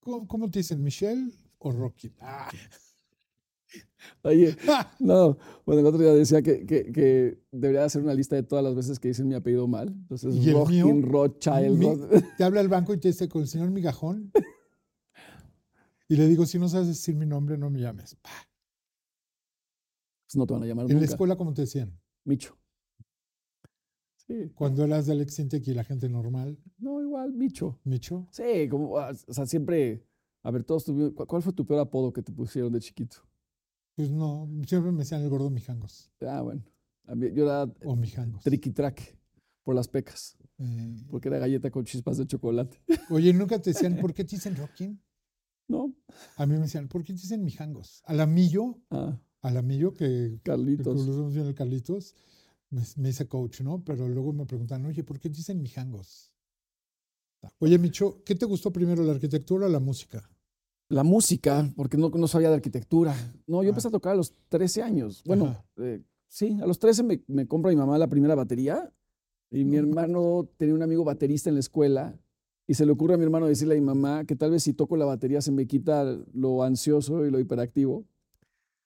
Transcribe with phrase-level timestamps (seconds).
[0.00, 2.12] ¿Cómo, cómo te dicen, Michelle o Rocky?
[2.20, 2.50] Ah,
[4.22, 4.54] Oye,
[5.00, 5.36] no,
[5.66, 8.74] bueno, el otro día decía que, que, que debería hacer una lista de todas las
[8.74, 9.88] veces que dicen mi apellido mal.
[9.88, 10.86] Entonces, ¿Y el mío?
[10.86, 11.78] Rockin, Rothschild.
[11.78, 11.88] mi-
[12.38, 14.30] te habla el banco y te dice, con el señor Migajón.
[16.08, 18.16] Y le digo, si no sabes decir mi nombre, no me llames.
[20.26, 21.98] Pues no te van a llamar En la escuela, como te decían?
[22.24, 22.56] Micho.
[24.26, 27.78] Sí, Cuando eras de Alex Sintek y la gente normal, no, igual, Micho.
[27.84, 28.26] Micho.
[28.30, 30.06] Sí, como, ah, o sea, siempre,
[30.44, 33.16] a ver, todos tuvimos, ¿cuál- ¿cuál fue tu peor apodo que te pusieron de chiquito?
[33.96, 36.62] Pues no, siempre me decían el gordo Mijangos Ah, bueno,
[37.06, 38.42] a mí- yo era o Mijangos.
[38.44, 39.16] tricky track
[39.64, 42.78] por las pecas, Eh, porque era galleta con chispas de chocolate.
[43.10, 45.00] oye, nunca te decían, ¿por qué te dicen Rockin?
[45.66, 45.94] ¿No?
[46.36, 48.02] A mí me decían, ¿por qué te dicen Mijangos?
[48.04, 51.32] Alamillo, Ah, Alamillo, que que Carlitos.
[51.32, 52.14] bien el Carlitos,
[52.70, 53.82] me, me dice coach, ¿no?
[53.84, 56.32] Pero luego me preguntan, oye, ¿por qué te dicen Mijangos?
[57.58, 60.28] Oye, Micho, ¿qué te gustó primero, la arquitectura o la música?
[60.88, 63.14] La música, porque no, no sabía de arquitectura.
[63.46, 63.70] No, yo Ah.
[63.70, 65.22] empecé a tocar a los 13 años.
[65.26, 68.92] Bueno, eh, sí, a los 13 me, me compra mi mamá la primera batería
[69.50, 69.78] y mi No.
[69.82, 72.18] hermano tenía un amigo baterista en la escuela
[72.66, 74.72] y se le ocurre a mi hermano decirle a mi mamá que tal vez si
[74.74, 78.04] toco la batería se me quita lo ansioso y lo hiperactivo.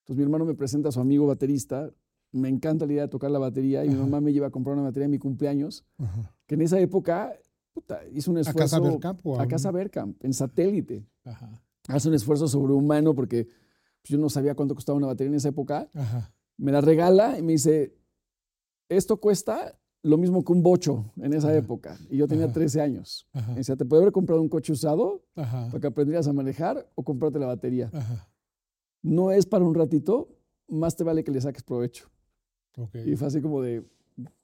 [0.00, 1.90] Entonces mi hermano me presenta a su amigo baterista,
[2.32, 4.74] me encanta la idea de tocar la batería y mi mamá me lleva a comprar
[4.74, 6.34] una batería en mi cumpleaños, Ajá.
[6.46, 7.32] que en esa época
[7.72, 9.72] puta, hizo un ¿A esfuerzo Casa Bergkamp o a Casa
[10.20, 11.62] en satélite Ajá.
[11.88, 15.48] Hace un esfuerzo sobrehumano porque pues, yo no sabía cuánto costaba una batería en esa
[15.48, 15.88] época.
[15.94, 16.32] Ajá.
[16.56, 17.94] Me la regala y me dice,
[18.88, 21.56] esto cuesta lo mismo que un bocho en esa Ajá.
[21.56, 21.98] época.
[22.10, 22.54] Y yo tenía Ajá.
[22.54, 23.26] 13 años.
[23.32, 27.02] Me decía, ¿te puede haber comprado un coche usado para que aprendieras a manejar o
[27.02, 27.90] comprarte la batería?
[29.02, 30.28] No es para un ratito,
[30.68, 32.08] más te vale que le saques provecho.
[32.76, 32.96] Ok.
[33.06, 33.84] Y fue así como de,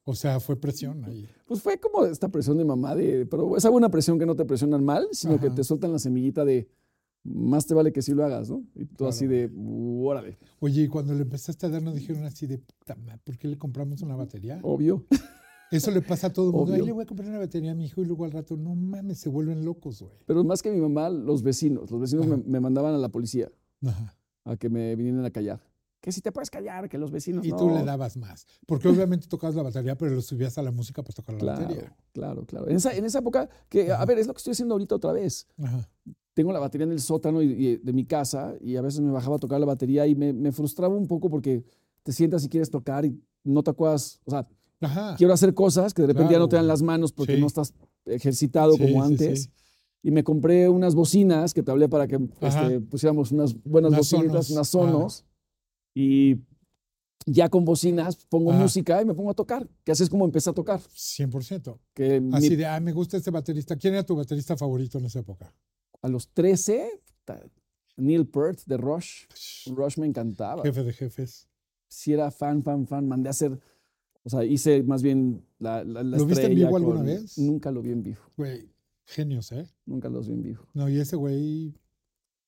[0.05, 1.29] O sea, fue presión ahí.
[1.47, 4.45] pues fue como esta presión de mamá, de, pero esa buena presión que no te
[4.45, 6.69] presionan mal, sino que te sueltan la semillita de,
[7.25, 8.63] más te vale que sí lo hagas, ¿no?
[8.75, 9.51] Y tú así de,
[10.03, 13.37] órale, Oye, y cuando le empezaste a dar, nos dijeron así de, puta madre, ¿por
[13.39, 14.61] qué le compramos una batería?
[14.63, 15.05] obvio.
[15.71, 16.73] Eso le pasa a todo el mundo.
[16.73, 16.87] Ahí Obvio.
[16.87, 19.19] le voy a comprar una batería a mi hijo y luego al rato, no mames,
[19.19, 20.13] se vuelven locos, güey.
[20.25, 21.91] Pero más que mi mamá, los vecinos.
[21.91, 23.51] Los vecinos me, mandaban a la policía
[23.85, 24.15] Ajá.
[24.45, 25.61] a que me vinieran a callar.
[26.01, 27.57] Que si te puedes callar, que los vecinos Y no.
[27.57, 28.47] tú le dabas más.
[28.67, 31.63] Porque obviamente tocabas la batería, pero lo subías a la música para tocar la Claro,
[31.63, 31.97] batería.
[32.13, 32.69] claro, claro.
[32.69, 35.13] En esa, en esa época, que, a ver, es lo que estoy haciendo ahorita otra
[35.13, 35.49] vez.
[35.61, 35.89] Ajá.
[36.35, 39.11] Tengo la batería en el sótano y- y de mi casa y a veces me
[39.13, 41.65] bajaba a tocar la batería y me, me frustraba un poco porque
[42.03, 44.21] te sientas y quieres tocar y no te acuerdas.
[44.25, 44.47] O sea,
[44.81, 45.15] Ajá.
[45.17, 46.73] quiero hacer cosas que de repente ya no te dan Claro.
[46.75, 47.41] las manos porque Sí.
[47.41, 47.73] no estás
[48.05, 49.45] ejercitado Sí, como antes.
[49.45, 49.51] sí.
[50.03, 54.01] Y me compré unas bocinas que te hablé para que este, pusiéramos unas buenas Unas
[54.01, 54.51] bocinitas, sonos.
[54.51, 55.25] unas sonos.
[55.95, 56.37] Y
[57.27, 58.61] ya con bocinas pongo Ajá.
[58.61, 59.67] música y me pongo a tocar.
[59.85, 60.81] Que así es como empecé a tocar.
[60.93, 61.79] 100%.
[61.95, 63.77] Que mi- Así de, ah, me gusta este baterista.
[63.77, 65.55] ¿Quién era tu baterista favorito en esa época?
[66.05, 67.43] A los 13, puta,
[67.97, 69.25] Neil Peart de Rush.
[69.75, 70.63] Rush me encantaba.
[70.63, 71.49] Jefe de jefes.
[71.89, 73.59] Si era fan, fan, fan, mandé a hacer.
[74.23, 77.39] O sea, hice más bien la, la, la ¿Lo viste en vivo alguna vez?
[77.39, 78.21] Nunca lo vi en vivo.
[78.37, 78.71] Güey,
[79.07, 79.67] genios, ¿eh?
[79.87, 80.67] Nunca los vi en vivo.
[80.75, 81.75] No, y ese güey,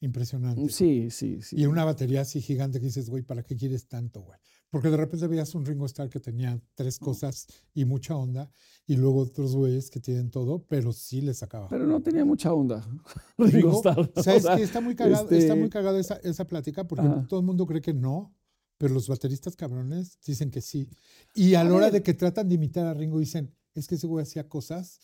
[0.00, 0.69] impresionante.
[0.69, 1.56] Sí, sí, sí.
[1.59, 4.39] Y una batería así gigante que dices, güey, ¿para qué quieres tanto, güey?
[4.77, 8.51] Porque de repente veías un Ringo Starr que tenía tres cosas y mucha onda,
[8.87, 11.69] y luego otros güeyes que tienen todo, pero sí le sacaba.
[11.69, 12.87] Pero no tenía mucha onda.
[13.39, 14.63] Ringo Starr, o ¿Sabes sea, qué?
[14.63, 17.27] Está muy cagado, está este- muy cagada esa, esa plática porque Ajá.
[17.29, 18.35] todo el mundo cree que no,
[18.79, 20.89] pero los bateristas cabrones dicen que sí.
[21.35, 21.95] Y a, A la hora ver.
[21.95, 25.01] de que tratan de imitar a Ringo dicen, es que ese güey hacía cosas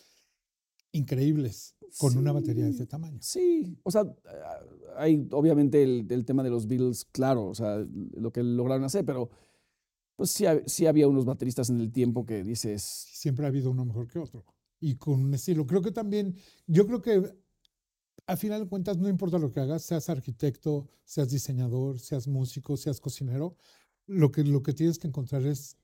[0.93, 2.77] increíbles con una batería de Sí.
[2.77, 3.19] ese tamaño.
[3.21, 4.05] Sí, o sea,
[4.97, 7.85] hay obviamente el, el tema de los Beatles, claro, o sea,
[8.15, 9.31] lo que lograron hacer, pero
[10.23, 13.73] pues sí, hab- sí había unos bateristas en el tiempo que dices, Siempre ha habido
[13.73, 14.45] uno mejor que otro.
[14.79, 15.67] Y con un estilo.
[15.67, 16.37] Creo que también,
[16.69, 17.35] yo creo que
[18.29, 22.77] a final de cuentas, no importa lo que hagas, seas arquitecto, seas diseñador, seas músico,
[22.77, 23.57] seas cocinero,
[24.07, 25.77] lo que, lo que tienes que encontrar es,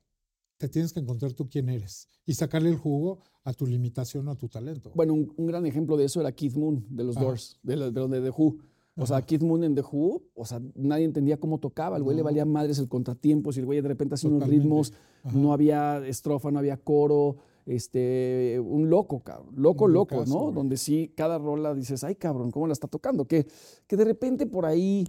[0.57, 4.31] te tienes que encontrar tú quién eres y sacarle el jugo a tu limitación o
[4.31, 4.93] a tu talento.
[4.95, 7.17] bueno, un, un gran ejemplo de eso era Keith Moon de los.
[7.17, 8.59] Doors, de, la- de, de The Who.
[8.99, 9.23] O sea.
[9.23, 12.45] Keith Moon en The Who, o sea, nadie entendía cómo tocaba, el güey le valía
[12.45, 14.93] madres el contratiempo, si el güey de repente hacía unos ritmos,
[15.23, 15.37] Ajá.
[15.37, 17.37] no había estrofa, no había coro,
[17.67, 20.43] este, un loco, cabrón, loco, Un loco, locazo, ¿no?
[20.45, 20.55] güey.
[20.55, 23.27] Donde sí, cada rola dices, ay, cabrón, ¿cómo la está tocando?
[23.27, 23.47] Que,
[23.87, 25.07] que de repente por ahí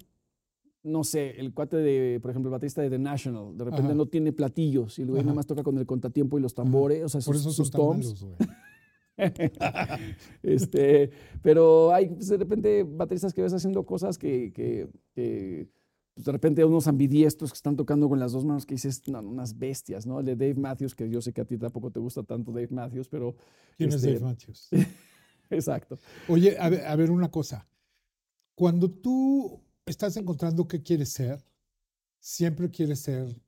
[0.82, 3.96] no sé, el cuate de, por ejemplo, el baterista de The National, de repente Ajá.
[3.96, 5.26] no tiene platillos y el güey Ajá.
[5.28, 7.70] nada más toca con el contratiempo y los tambores, o sea, Por sus, eso sus
[7.72, 8.06] toms.
[8.06, 8.36] malos, güey.
[10.44, 11.12] este,
[11.42, 15.68] pero hay pues, de repente bateristas que ves haciendo cosas que, que- que,
[16.14, 19.20] pues, de repente unos ambidiestros que están tocando con las dos manos que dices, no,
[19.22, 20.20] unas bestias, ¿no?
[20.20, 22.70] El de Dave Matthews, que yo sé que a ti tampoco te gusta tanto Dave
[22.72, 23.36] Matthews, pero...
[23.78, 24.70] ¿Quién es este, Dave Matthews?
[25.50, 25.98] Exacto.
[26.28, 27.68] Oye, a ver, a ver una cosa.
[28.56, 31.44] Cuando tú estás encontrando qué quieres ser,
[32.20, 33.42] siempre quieres ser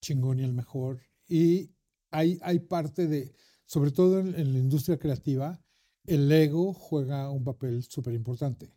[0.00, 1.00] chingón y el mejor.
[1.26, 1.70] Y
[2.10, 3.32] hay, hay parte de,
[3.66, 5.60] sobre todo en, en la industria creativa,
[6.04, 8.74] el ego juega un papel súper importante.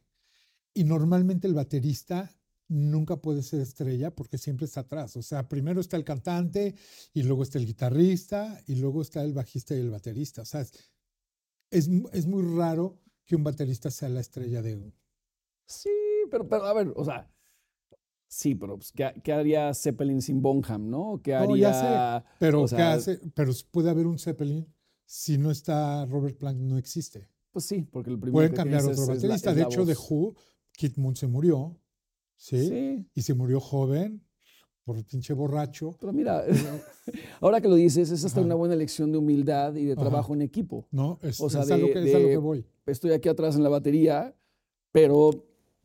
[0.73, 2.35] Y normalmente el baterista
[2.67, 5.15] nunca puede ser estrella porque siempre está atrás.
[5.17, 6.75] O sea, primero está el cantante
[7.13, 10.41] y luego está el guitarrista y luego está el bajista y el baterista.
[10.41, 10.73] O sea, es,
[11.71, 14.93] es, mu- es muy raro que un baterista sea la estrella de un.
[15.67, 15.89] Sí,
[16.29, 17.31] pero, pero a ver, o sea,
[18.27, 21.21] sí, pero pues, ¿qué, qué haría Zeppelin sin Bonham, no?
[21.23, 21.47] ¿Qué haría?
[21.49, 21.73] No, ya
[22.19, 23.19] sé, Pero, o ¿qué hace?
[23.33, 24.67] Pero puede haber un Zeppelin
[25.05, 27.27] si no está Robert Plant, no existe.
[27.51, 29.53] Pues sí, porque el primero Pueden que cambiar otro baterista.
[29.53, 30.07] de hecho, de voz.
[30.11, 30.35] Who,
[30.73, 31.79] Kit Moon se murió,
[32.35, 32.67] ¿sí?
[32.67, 34.21] Sí, Y se murió joven
[34.83, 35.95] por pinche borracho.
[35.99, 36.43] pero mira,
[37.41, 38.45] ahora que lo dices, es hasta Ajá.
[38.45, 40.01] una buena lección de humildad y de Ajá.
[40.01, 40.87] trabajo en equipo.
[40.91, 42.65] No, es, O sea, es a lo de- que, es a lo de- que voy.
[42.85, 44.35] Estoy aquí atrás en la batería,
[44.91, 45.31] pero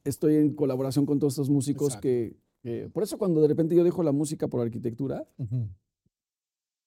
[0.04, 3.84] estoy en colaboración con todos estos músicos que, que- Por eso cuando de repente yo
[3.84, 5.68] dejo la música por arquitectura Ujú.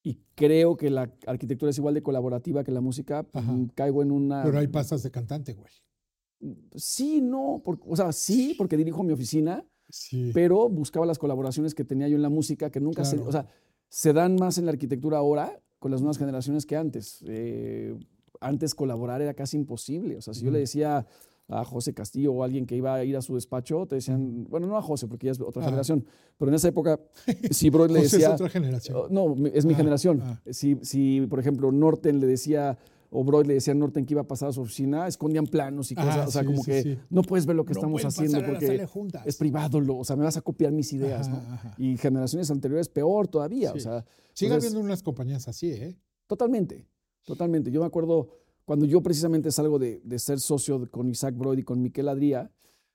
[0.04, 3.56] Y creo que la arquitectura es igual de colaborativa que la música, pues, Ajá.
[3.74, 4.44] caigo en una...
[4.44, 5.72] Pero ahí pasas de cantante, güey.
[6.76, 10.32] Sí, no, por- o sea, sí, porque dirijo mi oficina, Sí.
[10.34, 13.48] pero buscaba las colaboraciones que tenía yo en la música, que nunca se, o sea,
[13.90, 17.24] se dan más en la arquitectura ahora con las nuevas generaciones que antes.
[17.28, 17.96] Eh,
[18.42, 20.18] antes colaborar era casi imposible.
[20.18, 21.06] O sea, si yo le decía
[21.50, 24.66] a José Castillo o alguien que iba a ir a su despacho, te decían, bueno,
[24.68, 25.70] no a José, porque ya es otra Ajá.
[25.72, 26.06] generación,
[26.38, 27.00] pero en esa época,
[27.52, 28.98] si Broad le José decía, es otra generación.
[28.98, 30.22] Oh, No, es mi Ah, generación.
[30.24, 30.42] ah.
[30.52, 32.78] Si, si, por ejemplo, Norten le decía,
[33.10, 35.92] o Broad le decía a Norten que iba a pasar a su oficina, escondían planos
[35.92, 36.18] y cosas.
[36.18, 36.98] Ah, o sea, sí, como sí, que sí.
[37.10, 38.88] no puedes ver lo que No estamos haciendo porque
[39.26, 39.80] es privado.
[39.82, 41.54] Lo, o sea, me vas a copiar mis ideas, Ajá, ¿no?
[41.54, 41.76] ajá.
[41.78, 43.72] Y generaciones anteriores peor todavía.
[43.74, 44.04] O sea,
[44.34, 45.96] Sigue entonces- habiendo unas compañías así, ¿eh?
[46.26, 46.88] Totalmente,
[47.24, 47.70] totalmente.
[47.70, 48.30] Yo me acuerdo
[48.66, 52.52] cuando yo precisamente salgo de, de ser socio con Isaac Broad y con Miquel Adría,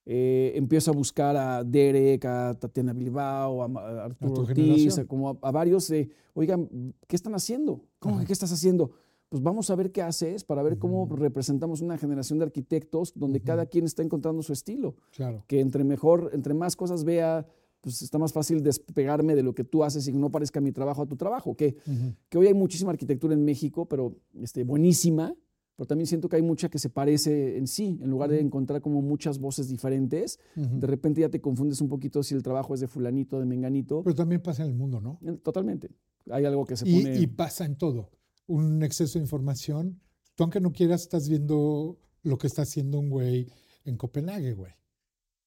[0.07, 5.31] eh, empiezo a buscar a Derek, a Tatiana Bilbao, a, Arturo tu Ortiz, a, como
[5.31, 7.85] a, a varios de, oigan, ¿qué están haciendo?
[7.99, 8.91] ¿Cómo que qué estás haciendo?
[9.29, 11.17] Pues vamos a ver qué haces para ver cómo Ujú.
[11.17, 13.47] representamos una generación de arquitectos donde Ujú.
[13.47, 14.97] cada quien está encontrando su estilo.
[15.15, 15.45] Claro.
[15.47, 17.47] Que entre mejor, entre más cosas vea,
[17.83, 20.73] pues está más fácil despegarme de lo que tú haces y que no parezca mi
[20.73, 21.55] trabajo a tu trabajo.
[21.55, 22.15] Que Ujú.
[22.31, 25.35] que hoy hay muchísima arquitectura en México, pero este, buenísima,
[25.79, 28.81] pero también siento que hay mucha que se parece en sí, en lugar de encontrar
[28.83, 32.81] como muchas voces diferentes, de repente ya te confundes un poquito si el trabajo es
[32.81, 34.03] de fulanito, de menganito.
[34.03, 35.21] Pero también pasa en el mundo, ¿no?
[35.45, 35.89] Totalmente.
[36.31, 37.21] Hay algo que se Y, pone...
[37.21, 38.11] y pasa en todo.
[38.49, 40.01] Un exceso de información.
[40.35, 43.47] Tú, aunque no quieras, estás viendo lo que está haciendo un güey
[43.85, 44.73] en Copenhague, güey.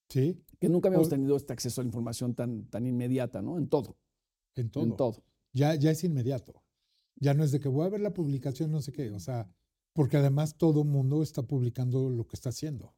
[0.09, 0.41] ¿Sí?
[0.59, 3.57] que nunca habíamos o- tenido este acceso a la información tan, tan inmediata, ¿no?
[3.57, 3.97] En todo,
[4.55, 4.83] En todo.
[4.85, 5.23] en todo.
[5.53, 6.61] Ya, ya es inmediato.
[7.17, 9.09] Ya no es de que voy a ver la publicación, no sé qué.
[9.11, 9.49] O sea,
[9.93, 12.93] porque además todo mundo está publicando lo que está haciendo.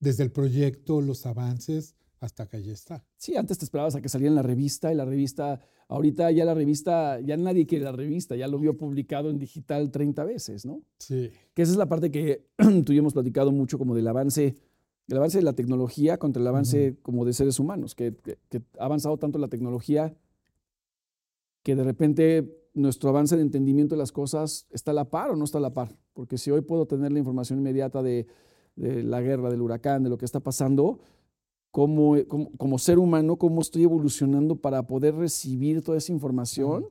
[0.00, 3.04] Desde el proyecto, los avances, hasta que ya está.
[3.16, 6.44] Sí, antes te esperabas a que saliera en la revista y la revista, ahorita ya
[6.44, 10.64] la revista, ya nadie quiere la revista, ya lo vio publicado en digital 30 veces,
[10.66, 10.82] ¿no?
[10.98, 11.30] Sí.
[11.54, 12.46] Que esa es la parte que
[12.84, 14.56] tú y hemos platicado mucho como del avance,
[15.08, 18.62] el avance de la tecnología contra el avance como de seres humanos, que, que- que
[18.78, 20.14] ha avanzado tanto la tecnología
[21.62, 25.36] que de repente nuestro avance de entendimiento de las cosas está a la par o
[25.36, 25.96] no está a la par.
[26.14, 28.26] Porque si hoy puedo tener la información inmediata de,
[28.76, 31.00] de la guerra, del huracán, de lo que está pasando,
[31.70, 36.86] como, como, como ser humano, cómo estoy evolucionando para poder recibir toda esa información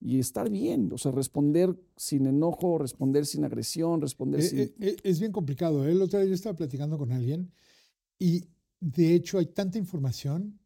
[0.00, 4.58] y estar bien, o sea, responder sin enojo, responder sin agresión, responder Eh, sin...
[4.58, 5.86] eh, eh, es bien complicado.
[5.86, 7.52] El otro día yo estaba platicando con alguien
[8.18, 8.44] y
[8.80, 10.58] de hecho hay tanta información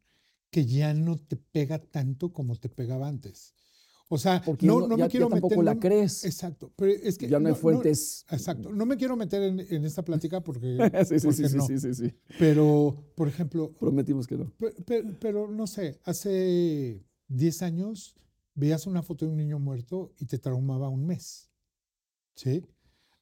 [0.49, 3.53] que ya no te pega tanto como te pegaba antes.
[4.09, 5.65] O sea, porque no, no- no ya, me quiero ya tampoco meter.
[5.65, 6.23] la no- crees.
[6.23, 6.71] Exacto.
[6.77, 8.25] Pero es que ya no hay fuentes.
[8.29, 8.71] exacto.
[8.71, 10.77] No me quiero meter en, en esta plática porque.
[11.05, 11.65] sí, sí, sí, porque sí, no.
[11.67, 12.13] sí, sí, sí.
[12.39, 14.49] Pero, por ejemplo, Prometimos que no.
[14.57, 18.15] pe- pe- pero, no sé, hace 10 años
[18.55, 21.49] veías una foto de un niño muerto y te traumaba un mes.
[22.35, 22.63] ¿Sí?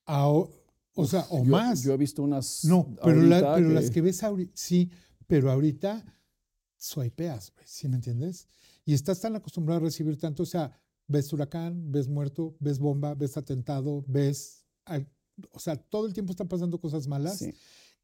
[0.06, 0.51] Ao-
[0.94, 1.82] o sea, o Yo- más.
[1.84, 2.63] Yo he visto unas.
[2.63, 4.92] No, pero, la- ahorita pero que- las que ves ahorita, sí,
[5.25, 6.06] pero ahorita
[6.77, 8.48] swipeas, ¿sí me entiendes?
[8.86, 10.72] Y estás tan acostumbrado a recibir tanto, o sea,
[11.08, 15.10] ves huracán, ves muerto, ves bomba, ves atentado, ves, al-
[15.51, 17.54] o sea, todo el tiempo están pasando cosas malas Sí.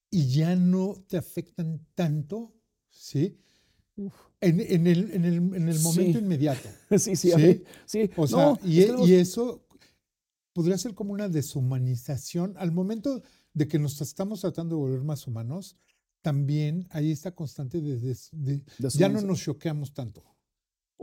[0.09, 2.53] y ya no te afectan tanto,
[2.89, 3.37] ¿sí?
[4.41, 6.23] En, en el, en el, en el momento Sí.
[6.25, 6.67] inmediato.
[6.99, 7.63] Sí, sí, Sí.
[7.85, 8.09] sí.
[8.17, 9.65] O sea, No, y, es e- que y eso
[10.53, 12.55] podría ser como una deshumanización.
[12.57, 13.21] Al momento
[13.53, 15.75] de que nos estamos tratando de volver más humanos,
[16.21, 20.23] también hay esta constante de, des- de- ya no nos choqueamos tanto.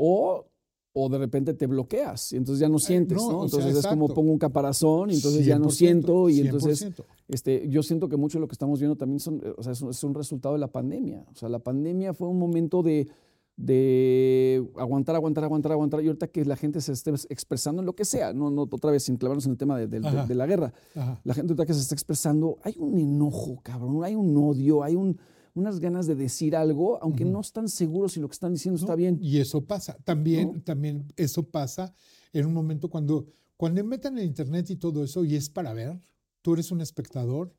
[0.00, 0.46] O,
[0.92, 3.38] o de repente te bloqueas y entonces ya no sientes, no, ¿no?
[3.40, 6.40] o sea, Entonces es como pongo un caparazón y entonces ya no 100%, siento y
[6.40, 7.04] entonces 100%.
[7.28, 9.72] este, yo siento que mucho de lo que estamos viendo también son, eh, o sea,
[9.72, 11.24] es, un- es un resultado de la pandemia.
[11.32, 13.08] O sea, la pandemia fue un momento de,
[13.56, 17.94] de aguantar, aguantar, aguantar, aguantar y ahorita que la gente se esté expresando en lo
[17.94, 20.00] que sea, no, no otra vez sin clavarnos en el tema de,
[20.34, 20.72] la guerra.
[20.94, 21.20] Ajá.
[21.24, 24.94] La gente ahorita que se está expresando, hay un enojo, cabrón, hay un odio, hay
[24.94, 25.18] un,
[25.58, 27.32] unas ganas de decir algo, aunque Ujú.
[27.32, 28.96] no están seguros si lo que están diciendo está ¿no?
[28.96, 29.18] bien.
[29.20, 29.96] Y eso pasa.
[30.04, 30.62] También, ¿No?
[30.62, 31.94] también eso pasa
[32.32, 36.00] en un momento cuando, cuando metan el internet y todo eso y es para ver,
[36.42, 37.54] tú eres un espectador,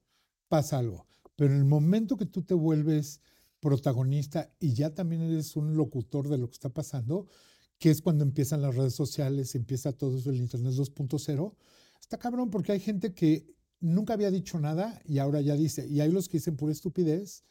[0.47, 1.05] pasa algo.
[1.35, 3.21] Pero en el momento que tú te vuelves
[3.59, 7.27] protagonista y ya también eres un locutor de lo que está pasando,
[7.77, 11.55] que es cuando empiezan las redes sociales, empieza todo eso, el internet 2.0,
[11.99, 16.01] está cabrón porque hay gente que nunca había dicho nada y ahora ya dice, y
[16.01, 17.45] hay los que dicen pura estupidez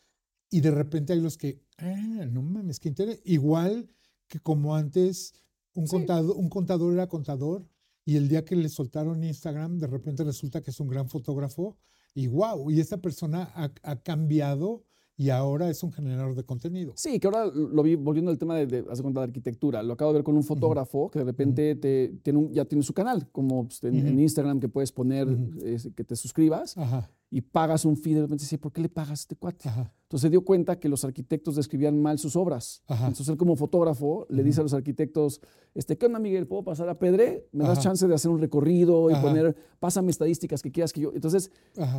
[0.51, 3.21] y de repente hay los que, ah, no mames, qué interés.
[3.25, 3.89] Igual
[4.29, 5.35] que como antes,
[5.75, 5.97] un, Sí.
[5.97, 7.67] contador, un contador era contador
[8.05, 11.77] y el día que le soltaron Instagram, de repente resulta que es un gran fotógrafo
[12.15, 14.85] y wow, y esta persona ha, ha cambiado
[15.21, 16.93] y ahora es un generador de contenido.
[16.97, 19.83] Sí, que ahora lo vi volviendo al tema de, de, cuenta, de arquitectura.
[19.83, 22.85] Lo acabo de ver con un fotógrafo que de repente te, tiene un- ya tiene
[22.85, 24.19] su canal, como pues, en.
[24.19, 25.59] Instagram que puedes poner Ujú.
[25.65, 28.15] es, que te suscribas Ajá, y pagas un fee.
[28.15, 29.69] De repente dice, ¿por qué le pagas a este cuate?
[29.69, 32.83] ajá, Entonces se dio cuenta que los arquitectos describían mal sus obras.
[32.87, 33.07] Ajá.
[33.09, 35.41] Entonces él como fotógrafo le dice a los arquitectos,
[35.75, 36.47] este, ¿qué onda Miguel?
[36.47, 37.47] ¿Puedo pasar a Pedre?
[37.53, 37.81] ¿Me das Ajá.
[37.83, 41.13] chance de hacer un recorrido y poner, pásame estadísticas que quieras que yo...
[41.15, 41.51] Entonces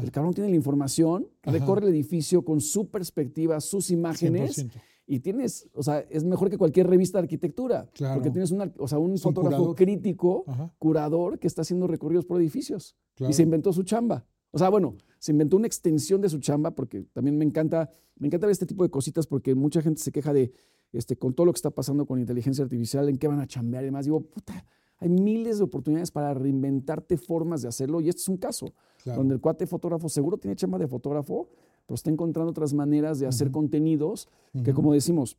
[0.02, 4.72] el cabrón tiene la información, recorre el edificio con su perspectiva, sus imágenes 100%.
[5.06, 8.16] y tienes, o sea, es mejor que cualquier revista de arquitectura, Claro.
[8.16, 9.76] porque tienes una, o sea, un fotógrafo curador.
[9.76, 13.30] crítico, Ajá, curador que está haciendo recorridos por edificios claro.
[13.30, 14.26] y se inventó su chamba.
[14.51, 18.27] O sea, bueno, se inventó una extensión de su chamba porque también me encanta, me
[18.27, 20.51] encanta ver este tipo de cositas porque mucha gente se queja de,
[20.91, 23.84] este, con todo lo que está pasando con inteligencia artificial, en qué van a chambear
[23.84, 24.06] y demás.
[24.06, 24.65] Digo, puta,
[24.98, 29.20] hay miles de oportunidades para reinventarte formas de hacerlo y este es un caso claro.
[29.20, 31.50] donde el cuate fotógrafo seguro tiene chamba de fotógrafo,
[31.86, 34.27] pero está encontrando otras maneras de hacer contenidos
[34.63, 35.38] que, como decimos,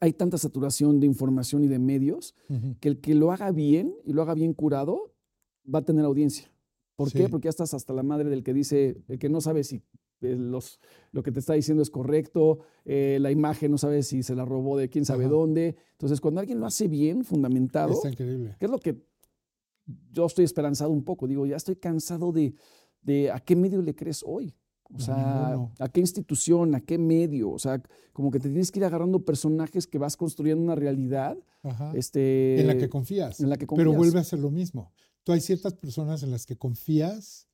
[0.00, 2.34] hay tanta saturación de información y de medios
[2.80, 5.12] que el que lo haga bien y lo haga bien curado
[5.72, 6.50] va a tener audiencia.
[6.98, 7.28] ¿Por qué?
[7.28, 9.76] Porque ya estás hasta la madre del que dice, el que no sabe si
[10.20, 10.80] eh, los,
[11.12, 14.44] lo que te está diciendo es correcto, eh, la imagen no sabe si se la
[14.44, 15.32] robó de quién sabe Ajá.
[15.32, 15.76] dónde.
[15.92, 18.56] Entonces, cuando alguien lo hace bien, fundamentado, Está increíble.
[18.58, 19.00] ¿Qué es lo que
[20.10, 21.28] yo estoy esperanzado un poco?
[21.28, 22.52] Digo, ya estoy cansado de,
[23.00, 24.56] de a qué medio le crees hoy.
[24.92, 27.50] O sea, a qué institución, a qué medio.
[27.50, 27.80] O sea,
[28.12, 31.92] como que te tienes que ir agarrando personajes que vas construyendo una realidad Ajá.
[31.94, 33.38] este, en la que confías.
[33.38, 33.96] en la que Pero confías.
[33.98, 34.90] vuelve a ser lo mismo.
[35.28, 37.48] Tú hay ciertas personas en las que confías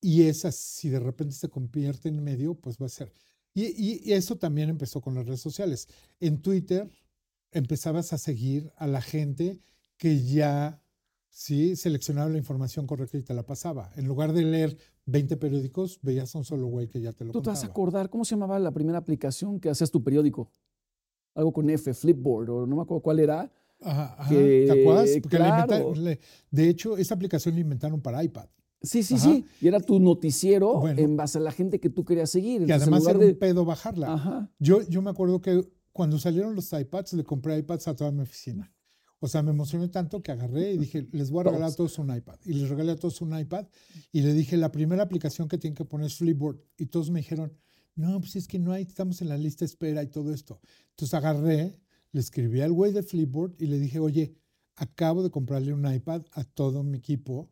[0.00, 3.12] y esas, si de repente se convierte en medio, pues va a ser.
[3.54, 5.86] Y, y- y eso también empezó con las redes sociales.
[6.18, 6.90] En Twitter
[7.52, 9.60] empezabas a seguir a la gente
[9.98, 10.82] que ya
[11.28, 13.92] sí seleccionaba la información correcta y te la pasaba.
[13.94, 14.76] En lugar de leer
[15.06, 17.68] 20 periódicos, veías a un solo güey que ya te lo Tú te vas a
[17.68, 20.50] acordar, ¿cómo se llamaba la primera aplicación que hacías tu periódico?
[21.36, 23.48] Algo con F, Flipboard, o no me acuerdo cuál era.
[23.84, 24.28] Ajá, ajá.
[24.30, 25.10] que- ¿Te acuerdas?
[25.22, 25.94] Porque claro.
[25.94, 26.20] le-
[26.50, 28.46] de hecho, esa aplicación la inventaron para iPad.
[28.82, 29.24] Sí, sí, Ajá.
[29.24, 29.44] sí.
[29.60, 31.00] Y era tu noticiero Bueno.
[31.00, 32.62] en base a la gente que tú querías seguir.
[32.62, 34.12] En además era de- un pedo bajarla.
[34.14, 34.50] Ajá.
[34.58, 35.62] Yo, yo me acuerdo que
[35.92, 38.72] cuando salieron los iPads, le compré iPads a toda mi oficina.
[39.20, 41.96] O sea, me emocioné tanto que agarré y dije, les voy a regalar a todos
[42.00, 42.40] un iPad.
[42.44, 43.66] Y les regalé a todos un iPad.
[44.10, 46.58] Y le dije, la primera aplicación que tienen que poner es Flipboard.
[46.76, 47.52] Y todos me dijeron,
[47.94, 50.60] no, pues es que no hay, estamos en la lista de espera y todo esto.
[50.90, 51.78] Entonces agarré,
[52.12, 54.34] le escribí al güey de Flipboard y le dije, oye,
[54.76, 57.50] acabo de comprarle un iPad a todo mi equipo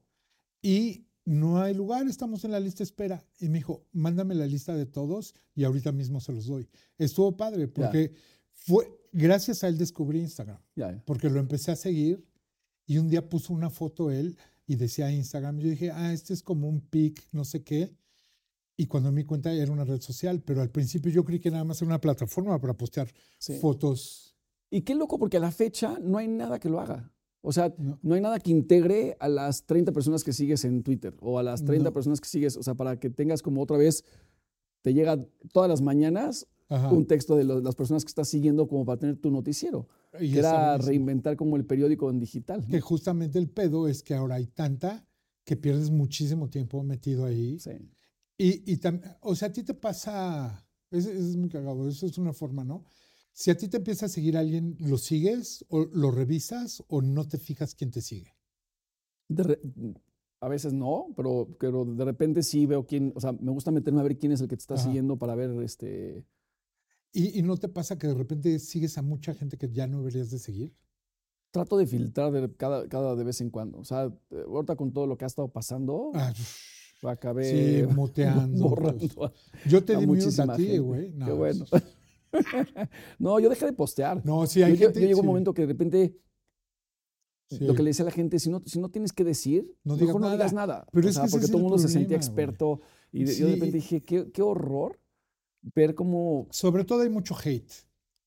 [0.63, 3.25] y no hay lugar, estamos en la lista de espera.
[3.39, 6.69] Y me dijo, mándame la lista de todos y ahorita mismo se los doy.
[6.99, 8.13] Estuvo padre porque
[8.51, 11.03] fue, gracias a él descubrí Instagram, Ya, ya.
[11.05, 12.27] porque lo empecé a seguir
[12.87, 14.37] y un día puso una foto él
[14.67, 15.59] y decía Instagram.
[15.59, 17.95] Yo dije, ah, este es como un pic, no sé qué.
[18.77, 21.51] Y cuando me di cuenta era una red social, pero al principio yo creí que
[21.51, 23.59] nada más era una plataforma para postear Sí.
[23.61, 24.30] fotos.
[24.71, 27.13] Y qué loco, porque a la fecha no hay nada que lo haga.
[27.43, 27.99] O sea, No.
[28.03, 31.43] no hay nada que integre a las 30 personas que sigues en Twitter o a
[31.43, 31.93] las 30 No.
[31.93, 34.05] personas que sigues, o sea, para que tengas como otra vez,
[34.83, 35.19] te llega
[35.53, 36.91] todas las mañanas Ajá.
[36.93, 39.89] un texto de las personas que estás siguiendo como para tener tu noticiero,
[40.21, 40.87] Y que era buenísimo.
[40.89, 42.61] reinventar como el periódico en digital.
[42.61, 42.69] ¿no?
[42.69, 45.05] Que justamente el pedo es que ahora hay tanta
[45.45, 47.59] que pierdes muchísimo tiempo metido ahí.
[47.59, 47.71] Sí.
[48.39, 48.81] Y, y
[49.23, 52.85] o sea, a ti te pasa, es, es muy cagado, eso es una forma, ¿no?
[53.41, 57.27] Si a ti te empieza a seguir alguien, ¿lo sigues o lo revisas o no
[57.27, 58.37] te fijas quién te sigue?
[59.31, 59.59] Re-
[60.43, 64.01] a veces no, pero, pero de repente sí veo quién, o sea, me gusta meterme
[64.01, 64.83] a ver quién es el que te está Ajá.
[64.83, 66.27] siguiendo para ver este.
[67.15, 70.01] ¿Y, y no te pasa que de repente sigues a mucha gente que ya no
[70.01, 70.75] deberías de seguir?
[71.51, 73.79] Trato de filtrar de cada, cada de vez en cuando.
[73.79, 76.35] O sea, eh, ahorita con todo lo que ha estado pasando, Ah,
[77.05, 78.69] acabé sí, muteando.
[78.69, 79.31] borrando pues.
[79.33, 81.11] a- Yo te a di muchísima a ti, güey.
[81.13, 81.65] No, Qué bueno.
[83.19, 84.25] no, yo dejé de postear.
[84.25, 85.01] No, sí, hay yo- gente.
[85.01, 86.17] yo llegó un momento que de repente
[87.49, 87.65] sí.
[87.65, 89.95] lo que le decía a la gente, si no, si no tienes que decir, No
[89.95, 90.37] digas mejor no nada.
[90.37, 90.87] digas nada.
[90.93, 92.81] Pero O es sea, que porque es todo el mundo se sentía experto
[93.13, 94.99] y de, yo de repente dije, qué, qué horror
[95.75, 97.71] ver cómo Sobre todo hay mucho hate.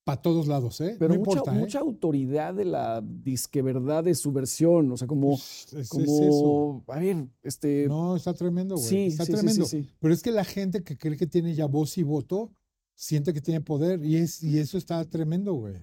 [0.06, 0.98] Para todos lados, ¿eh?
[1.00, 1.60] Pero no mucha, importa, ¿eh?
[1.60, 4.92] mucha autoridad de la disque verdad de su versión.
[4.92, 6.84] O sea, como, Pues, es, es como eso.
[6.94, 7.88] a ver, este.
[7.88, 8.86] No, está tremendo, güey.
[8.86, 9.66] sí, está tremendo.
[10.00, 12.52] Pero es que la gente que cree que tiene ya voz y voto,
[12.96, 14.04] siente que tiene poder.
[14.06, 15.76] Y, es, y eso está tremendo, güey.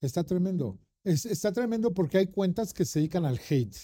[0.00, 0.78] Está tremendo.
[1.04, 3.76] Es- está tremendo porque hay cuentas que se dedican al hate.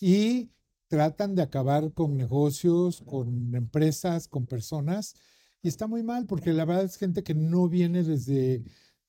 [0.00, 0.50] Y
[0.88, 5.14] tratan de acabar con negocios, con empresas, con personas.
[5.62, 8.62] Y está muy mal porque la verdad es gente que no viene desde,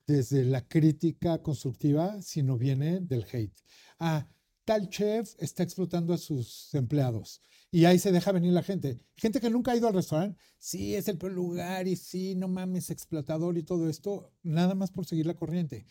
[0.07, 3.53] desde la crítica constructiva, sino viene del hate.
[3.99, 4.27] Ah,
[4.65, 7.41] tal chef está explotando a sus empleados.
[7.69, 8.99] Y ahí se deja venir la gente.
[9.15, 10.37] Gente que nunca ha ido al restaurante.
[10.57, 14.31] Sí, es el peor lugar y sí, no mames, explotador y todo esto.
[14.43, 15.85] Nada más por seguir la corriente.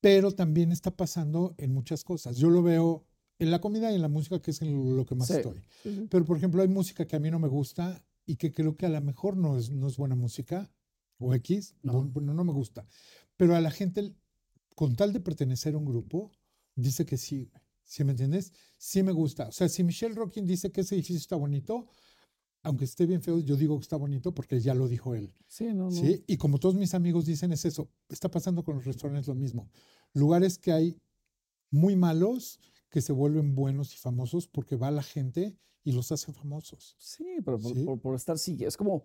[0.00, 2.36] Pero también está pasando en muchas cosas.
[2.36, 3.04] Yo lo veo
[3.38, 5.34] en la comida y en la música, que es en lo que más Sí.
[5.34, 5.62] estoy.
[6.08, 8.86] Pero, por ejemplo, hay música que a mí no me gusta y que creo que
[8.86, 10.70] a lo mejor no es, no es buena música
[11.18, 12.04] o X, No.
[12.04, 12.86] bueno, no me gusta.
[13.36, 14.14] Pero a la gente,
[14.74, 16.30] con tal de pertenecer a un grupo,
[16.76, 17.50] dice que sí.
[17.50, 17.62] güey.
[17.86, 18.52] ¿Sí me entiendes?
[18.76, 19.48] Sí me gusta.
[19.48, 21.88] O sea, si Michelle Rockin dice que ese edificio está bonito,
[22.62, 25.32] aunque esté bien feo, yo digo que está bonito porque ya lo dijo él.
[25.46, 25.90] Sí, no, no.
[25.92, 26.24] ¿sí?
[26.26, 27.88] Y como todos mis amigos dicen, es eso.
[28.08, 29.70] Está pasando con los restaurantes lo mismo.
[30.12, 31.00] Lugares que hay
[31.70, 32.58] muy malos
[32.90, 36.96] que se vuelven buenos y famosos porque va la gente y los hace famosos.
[36.98, 37.84] Sí, pero por, Sí.
[37.84, 38.68] por- por estar siguiendo.
[38.68, 39.04] Es como.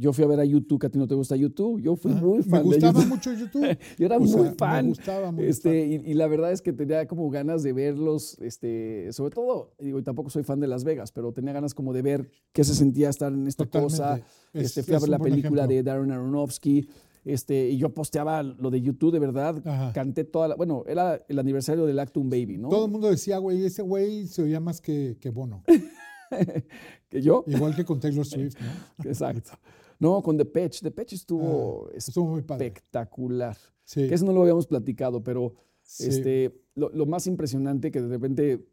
[0.00, 1.80] Yo fui a ver a YouTube, que a ti no te gusta YouTube.
[1.80, 3.08] Yo fui Ah, muy me fan de gustaba YouTube.
[3.08, 3.78] mucho YouTube.
[3.98, 4.86] Yo era O muy sea, Me fan.
[4.88, 9.08] gustaba muy Este, y, y la verdad es que tenía como ganas de verlos, este,
[9.12, 12.02] sobre todo, digo, y tampoco soy fan de Las Vegas, pero tenía ganas como de
[12.02, 14.18] ver qué se sentía estar en esta cosa.
[14.18, 14.26] Totalmente.
[14.52, 15.66] Es- Este, fui a ver la película ejemplo.
[15.76, 16.88] de Darren Aronofsky,
[17.24, 19.92] este, y yo posteaba lo de YouTube, de verdad, Ajá.
[19.92, 22.68] canté toda la, bueno, era el aniversario del Actum Baby, ¿no?
[22.68, 25.64] Todo el mundo decía, güey, ese güey se oía más que, que Bono.
[27.08, 29.10] que yo, Igual que con Taylor Swift, ¿no?
[29.10, 29.52] exacto.
[29.98, 32.66] No, con Depeche, Depeche estuvo Ah, Estuvo muy padre.
[32.66, 33.56] espectacular.
[33.84, 36.06] Sí, Que eso no lo habíamos platicado, pero sí.
[36.08, 38.66] Este, lo, lo más impresionante que de repente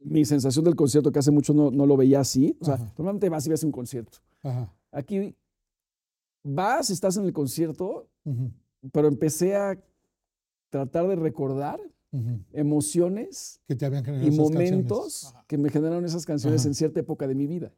[0.00, 2.92] mi sensación del concierto, que hace mucho no, no lo veía así, o sea, Ajá.
[2.98, 4.18] normalmente vas y ves un concierto.
[4.42, 4.70] Ajá.
[4.92, 5.34] Aquí
[6.42, 8.08] vas, estás en el concierto,
[8.92, 9.82] pero empecé a
[10.68, 11.80] tratar de recordar
[12.52, 16.68] emociones Que te habían generado y momentos que me generaron esas canciones Ajá.
[16.68, 17.72] en cierta época de mi vida.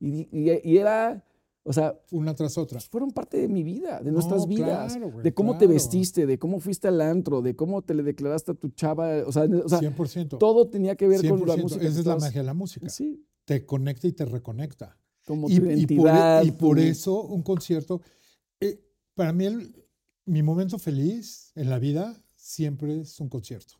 [0.00, 1.24] y- y era,
[1.64, 2.78] o sea, Una tras otra.
[2.80, 6.38] fueron parte de mi vida, de No, nuestras vidas, claro, de cómo te vestiste, de
[6.38, 9.68] cómo fuiste al antro, de cómo te le declaraste a tu chava, o sea, o
[9.68, 10.38] sea 100%.
[10.38, 11.62] todo tenía que ver con la 100%.
[11.62, 11.86] música.
[11.88, 12.88] Esa es la magia de la música.
[12.88, 14.98] Sí, Te conecta y te reconecta.
[15.26, 16.42] como Y, tu y por, e- identidad.
[16.44, 18.02] y por tu- eso un concierto,
[18.60, 18.78] eh,
[19.14, 19.74] para mí el-
[20.26, 23.74] mi momento feliz en la vida siempre es un concierto.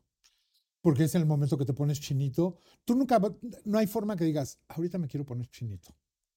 [0.81, 2.57] Porque es el momento que te pones chinito.
[2.85, 3.20] Tú nunca,
[3.64, 5.94] no hay forma que digas, ahorita me quiero poner chinito.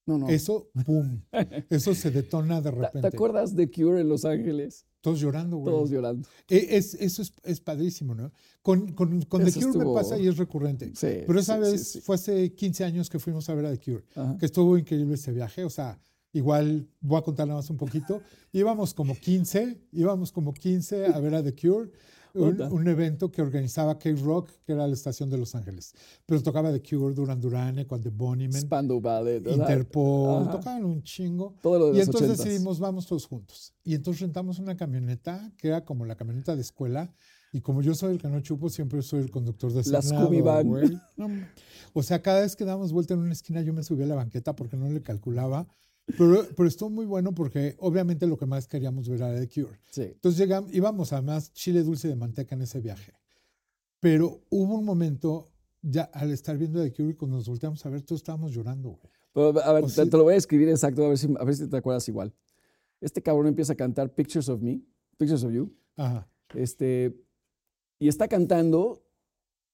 [0.07, 0.27] No, no.
[0.29, 1.21] Eso, ¡pum!
[1.69, 3.01] Eso se detona de ¿Te- repente.
[3.01, 4.85] ¿Te acuerdas de Cure en Los Ángeles?
[5.01, 5.73] Todos llorando, güey.
[5.75, 6.27] Todos llorando.
[6.49, 8.31] E- Es, eso es, es padrísimo, ¿no?
[8.63, 10.87] Con, con, con The Cure me estuvo- pasa y es recurrente.
[10.95, 11.23] Sí.
[11.27, 12.01] Pero esa sí, vez sí.
[12.01, 14.03] fue hace 15 años que fuimos a ver a The Cure.
[14.15, 14.37] Ajá.
[14.39, 15.63] que estuvo increíble ese viaje.
[15.63, 15.99] O sea,
[16.33, 18.21] igual voy a contar nada más un poquito.
[18.51, 21.91] Íbamos como 15, íbamos como 15 a ver a The Cure,
[22.37, 25.93] un, un evento que organizaba K-Rock, que era la estación de Los Ángeles.
[26.25, 29.45] Pero tocaba The Cure, Duran Duran, con The Bunnymen, Spandau Ballet.
[29.47, 30.51] Interpol, Ajá.
[30.57, 31.55] tocaban un chingo.
[31.61, 32.43] Todo lo de Y los entonces 80s.
[32.43, 33.73] decidimos, vamos todos juntos.
[33.83, 37.11] Y entonces rentamos una camioneta, que era como la camioneta de escuela.
[37.53, 40.01] Y como yo soy el que no chupo, siempre soy el conductor de ese La
[40.01, 40.67] Scooby Van.
[41.93, 44.15] O sea, cada vez que dábamos vuelta en una esquina, yo me subía a la
[44.15, 45.67] banqueta porque no le calculaba.
[46.17, 49.77] Pero, pero estuvo muy bueno porque obviamente lo que más queríamos ver era The Cure.
[49.91, 50.03] Sí.
[50.03, 53.13] Entonces llegamos, íbamos además chile dulce de manteca en ese viaje.
[53.99, 58.03] Pero hubo un momento, ya al estar viendo The Cure, cuando nos volteamos a ver,
[58.03, 59.11] todos estábamos llorando, güey.
[59.33, 61.55] Pero, a ver, te, te lo voy a escribir exacto, a ver, si, a ver
[61.55, 62.33] si te acuerdas igual.
[63.01, 64.81] Este cabrón empieza a cantar Pictures of Me,
[65.17, 66.27] Pictures of You, Ajá.
[66.55, 67.15] este,
[67.99, 69.03] y está cantando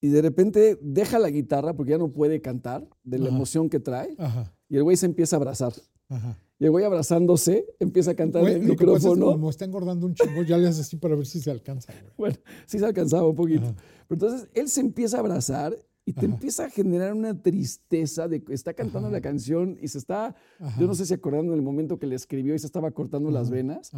[0.01, 3.35] y de repente deja la guitarra porque ya no puede cantar de la Ajá.
[3.35, 4.53] emoción que trae Ajá.
[4.67, 5.73] y el güey se empieza a abrazar.
[6.15, 6.39] Ajá.
[6.59, 9.09] Y el güey abrazándose empieza a cantar Güey, en el lo que pasa es que
[9.09, 9.31] micrófono.
[9.33, 12.13] como está engordando un chingo, ya le haces así para ver si se alcanza, güey.
[12.17, 13.63] Bueno, sí se alcanzaba un poquito.
[13.65, 13.75] Ajá.
[14.07, 16.33] Pero entonces él se empieza a abrazar y te Ajá.
[16.35, 19.17] empieza a generar una tristeza de que está cantando Ajá.
[19.17, 20.79] la canción y se está, Ajá.
[20.79, 23.49] yo no sé si acordando del momento que le escribió y se estaba cortando las
[23.49, 23.91] venas,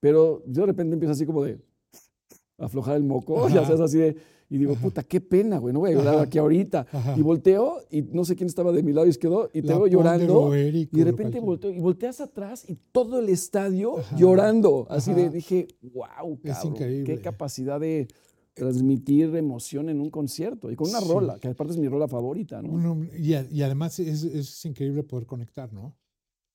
[0.00, 1.60] pero yo de repente empiezo así como de
[2.58, 4.16] aflojar el moco, ya sabes, así de,
[4.50, 4.80] y digo, Ajá.
[4.82, 6.22] puta, qué pena, güey, no voy a llorar Ajá.
[6.24, 6.86] aquí ahorita.
[6.90, 7.14] Ajá.
[7.18, 10.56] Y volteo y no sé quién estaba de mi lado izquierdo y te veo llorando.
[10.56, 14.86] Y de repente volteo y volteas atrás y todo el estadio llorando.
[14.90, 18.08] Así de, dije, wow, cabrón, qué capacidad de
[18.54, 21.08] transmitir emoción en un concierto y con una Sí.
[21.08, 22.70] rola, que aparte es mi rola favorita, ¿no?
[22.72, 25.96] Uno- y, a- y además es, es increíble poder conectar, ¿no?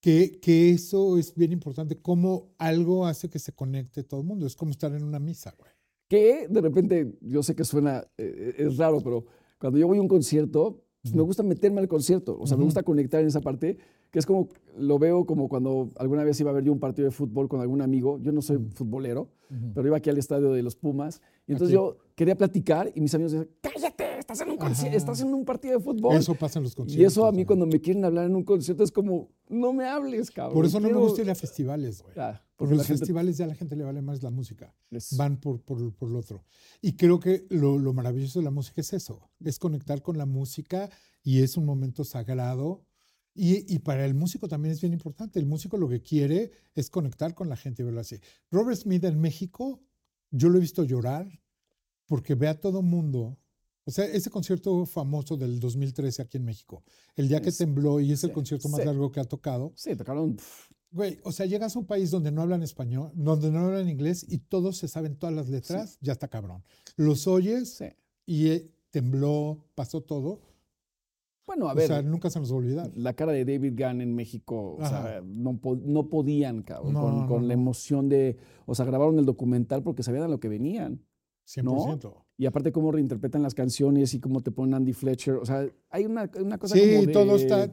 [0.02, 4.46] Que, que eso es bien importante, cómo algo hace que se conecte todo el mundo.
[4.46, 5.72] Es como estar en una misa, güey.
[6.14, 9.26] Que de repente, yo sé que suena, eh, es raro, pero
[9.58, 12.66] cuando yo voy a un concierto, pues, me gusta meterme al concierto, o sea, me
[12.66, 13.80] gusta conectar en esa parte,
[14.14, 14.48] que es como,
[14.78, 17.62] lo veo como cuando alguna vez iba a ver yo un partido de fútbol con
[17.62, 18.70] algún amigo, yo no soy Ujú.
[18.76, 19.32] futbolero,
[19.74, 21.84] pero iba aquí al estadio de los Pumas, y entonces Aquí.
[21.84, 24.58] yo quería platicar y mis amigos decían, cállate, estás en un,
[24.94, 26.16] estás en un partido de fútbol.
[26.16, 27.02] Eso pasa en los conciertos.
[27.02, 29.86] y eso a mí cuando me quieren hablar en un concierto es como, no me
[29.86, 30.54] hables, cabrón.
[30.54, 31.02] Por eso no me quiero-".
[31.02, 32.14] gusta ir a festivales, güey.
[32.18, 34.74] Ah, Porque porque los gente festivales ya a la gente le vale más la música.
[35.18, 36.44] Van por, por, por lo otro.
[36.84, 39.28] Y creo que lo, lo maravilloso de la música es eso.
[39.44, 40.90] Es conectar con la música
[41.24, 42.86] y es un momento sagrado.
[43.36, 45.40] Y, y para el músico también es bien importante.
[45.40, 48.20] El músico lo que quiere es conectar con la gente y verlo así.
[48.52, 49.82] Robert Smith en México,
[50.30, 51.28] yo lo he visto llorar
[52.06, 53.40] porque ve a todo mundo.
[53.86, 56.84] O sea, ese concierto famoso del 2013 aquí en México,
[57.16, 58.86] el día que tembló y es el sí, concierto más sí.
[58.86, 60.38] largo que ha tocado, Sí, tocaron
[60.92, 64.24] Güey, o sea, llegas a un país donde no hablan español, donde no hablan inglés
[64.30, 66.64] y todos se saben todas las letras, ya está cabrón.
[66.98, 67.84] Los oyes
[68.28, 70.42] y eh, tembló, pasó todo.
[71.46, 72.92] Bueno, a o ver, sea, nunca se nos va a olvidar.
[72.96, 77.02] la cara de David Gunn en México, o sea, no, po- no podían, cabrón, No,
[77.02, 80.40] con, no, con la emoción de, o sea, grabaron el documental porque sabían a lo
[80.40, 81.02] que venían.
[81.46, 82.14] 100%.
[82.38, 86.06] Y aparte cómo reinterpretan las canciones y cómo te ponen Andy Fletcher, o sea, hay
[86.06, 87.14] una, una cosa Sí, como de...
[87.14, 87.70] todo está.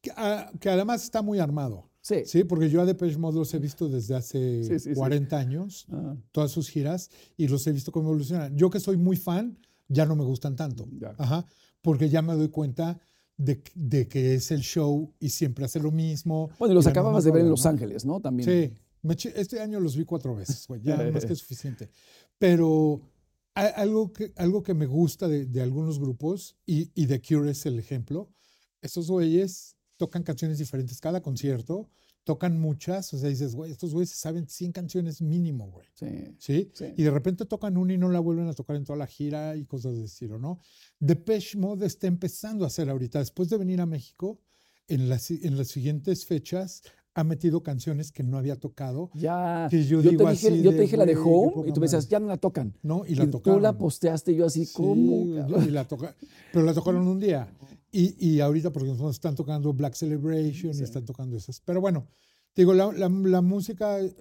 [0.00, 1.90] Que, ah, que además está muy armado.
[2.02, 2.16] Sí.
[2.26, 4.94] Sí, porque yo a Depeche Mode los he visto desde hace Sí, sí, sí.
[4.94, 5.86] 40 años,
[6.32, 8.54] todas sus giras, y los he visto cómo evolucionan.
[8.56, 9.58] Yo que soy muy fan,
[9.88, 10.86] ya no me gustan tanto.
[11.00, 11.14] ya.
[11.16, 11.46] Ajá,
[11.80, 13.00] porque ya me doy cuenta
[13.36, 16.50] de, que- de que es el show y siempre hace lo mismo.
[16.58, 17.66] Bueno, y los y acababas de ver en Los.
[17.66, 18.20] Ángeles, ¿no?
[18.20, 18.48] También.
[18.48, 21.90] Sí, este año los vi cuatro veces, güey, ya más que suficiente.
[22.38, 23.00] Pero
[23.54, 27.66] algo que, algo que me gusta de, de algunos grupos, y, y The Cure es
[27.66, 28.28] el ejemplo,
[28.82, 31.88] estos güeyes tocan canciones diferentes cada concierto,
[32.24, 35.86] tocan muchas, o sea, dices, güey, estos güeyes saben 100 canciones mínimo, güey.
[35.94, 36.34] Sí.
[36.38, 36.70] ¿Sí?
[36.74, 36.86] Sí.
[36.96, 39.56] Y de repente tocan una y no la vuelven a tocar en toda la gira
[39.56, 40.60] y cosas de estilo, ¿no?
[40.98, 44.40] Depeche Mode está empezando a hacer ahorita, después de venir a México,
[44.88, 46.82] en las, en las siguientes fechas,
[47.16, 49.68] ha metido canciones que no había tocado, Ya.
[49.70, 51.72] Que yo yo, digo te dije, así yo de, te dije la de Home y
[51.72, 52.74] tú me decías, ya no la tocan.
[52.82, 53.04] ¿no?
[53.06, 53.58] Y la y tocaron.
[53.58, 55.14] tú la posteaste y yo así, Sí, ¿cómo?
[55.64, 56.14] y la toca-
[56.52, 57.48] pero la tocaron un día.
[57.92, 60.80] Y, y ahorita, porque nos están tocando Black Celebration Sí.
[60.80, 61.60] y están tocando esas.
[61.60, 62.08] Pero bueno,
[62.52, 64.14] te digo, la, la- la música es,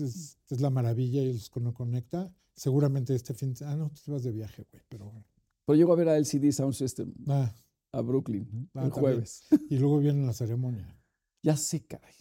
[0.00, 2.32] es- es la maravilla y los cono- conecta.
[2.54, 5.26] Seguramente este fin Ah, no, tú te vas de viaje, güey, pero bueno.
[5.66, 7.52] Pero llego a ver a LCD Sound System Ah,
[7.92, 8.90] a Brooklyn Ah, el también.
[8.92, 9.42] jueves.
[9.68, 10.98] y luego viene la ceremonia.
[11.42, 12.14] Ya sé, caray.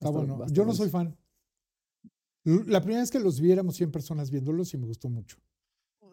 [0.00, 0.46] Está bueno.
[0.52, 1.16] Yo no soy fan.
[2.44, 5.38] La primera vez que los viéramos 100 personas viéndolos y me gustó mucho.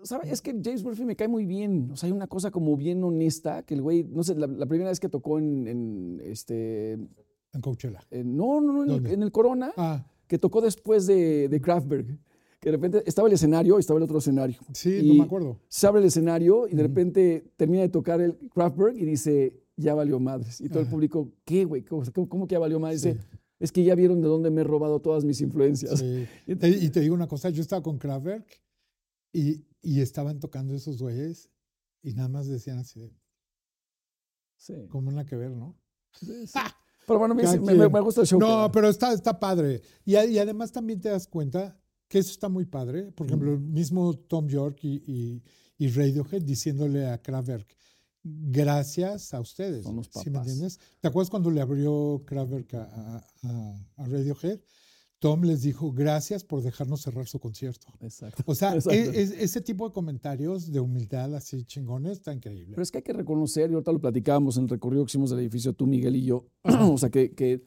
[0.03, 0.31] ¿Sabes?
[0.31, 1.89] Es que James Murphy me cae muy bien.
[1.91, 4.65] O sea, hay una cosa como bien honesta que el güey, no sé, la, la
[4.65, 6.93] primera vez que tocó en, en, este.
[6.93, 7.99] En Coachella.
[8.09, 11.61] en- no, no, no, en el, en el Corona, Ah, que tocó después de, de
[11.61, 12.07] Kraftwerk.
[12.61, 14.57] Que de repente estaba el escenario y estaba el otro escenario.
[14.73, 15.59] sí, Y- no me acuerdo.
[15.67, 19.93] Se abre el escenario y de repente termina de tocar el Kraftwerk y dice, ya
[19.95, 20.61] valió madres.
[20.61, 21.83] Y todo el público, ¿qué, güey?
[21.83, 23.03] ¿Cómo, cómo- que ya valió madres?
[23.03, 23.27] Dice, Sí.
[23.61, 25.99] Es que ya vieron de dónde me he robado todas mis influencias.
[25.99, 26.27] Sí.
[26.47, 28.61] Y Te- Y te digo una cosa, yo estaba con Kraftwerk
[29.33, 31.49] y, y estaban tocando esos güeyes
[32.01, 33.15] y nada más decían así, de,
[34.57, 35.79] Sí, como nada que ver, ¿no?
[36.11, 36.53] sí, sí.
[37.07, 38.39] Pero bueno, me, gusta el show.
[38.39, 39.81] No, pero está, está padre.
[40.05, 41.75] Y además también te das cuenta
[42.07, 43.11] que eso está muy padre.
[43.11, 45.43] Por ejemplo, el mismo Tom York y, y,
[45.79, 47.75] y Radiohead diciéndole a Kraftwerk,
[48.23, 49.83] gracias a ustedes.
[49.83, 50.47] Son los ¿Sí me papás.
[50.47, 50.79] entiendes?
[50.99, 53.25] ¿Te acuerdas cuando le abrió Kraftwerk a, a-
[53.97, 54.59] a- Radiohead?
[55.19, 57.87] Tom les dijo, gracias por dejarnos cerrar su concierto.
[57.99, 58.41] Exacto.
[58.47, 58.89] O sea, Exacto.
[58.97, 62.71] e- es- ese tipo de comentarios de humildad así chingones está increíble.
[62.71, 65.29] Pero es que hay que reconocer, y ahorita lo platicábamos en el recorrido que hicimos
[65.29, 67.63] del edificio, tú, Miguel y yo, o sea, que, que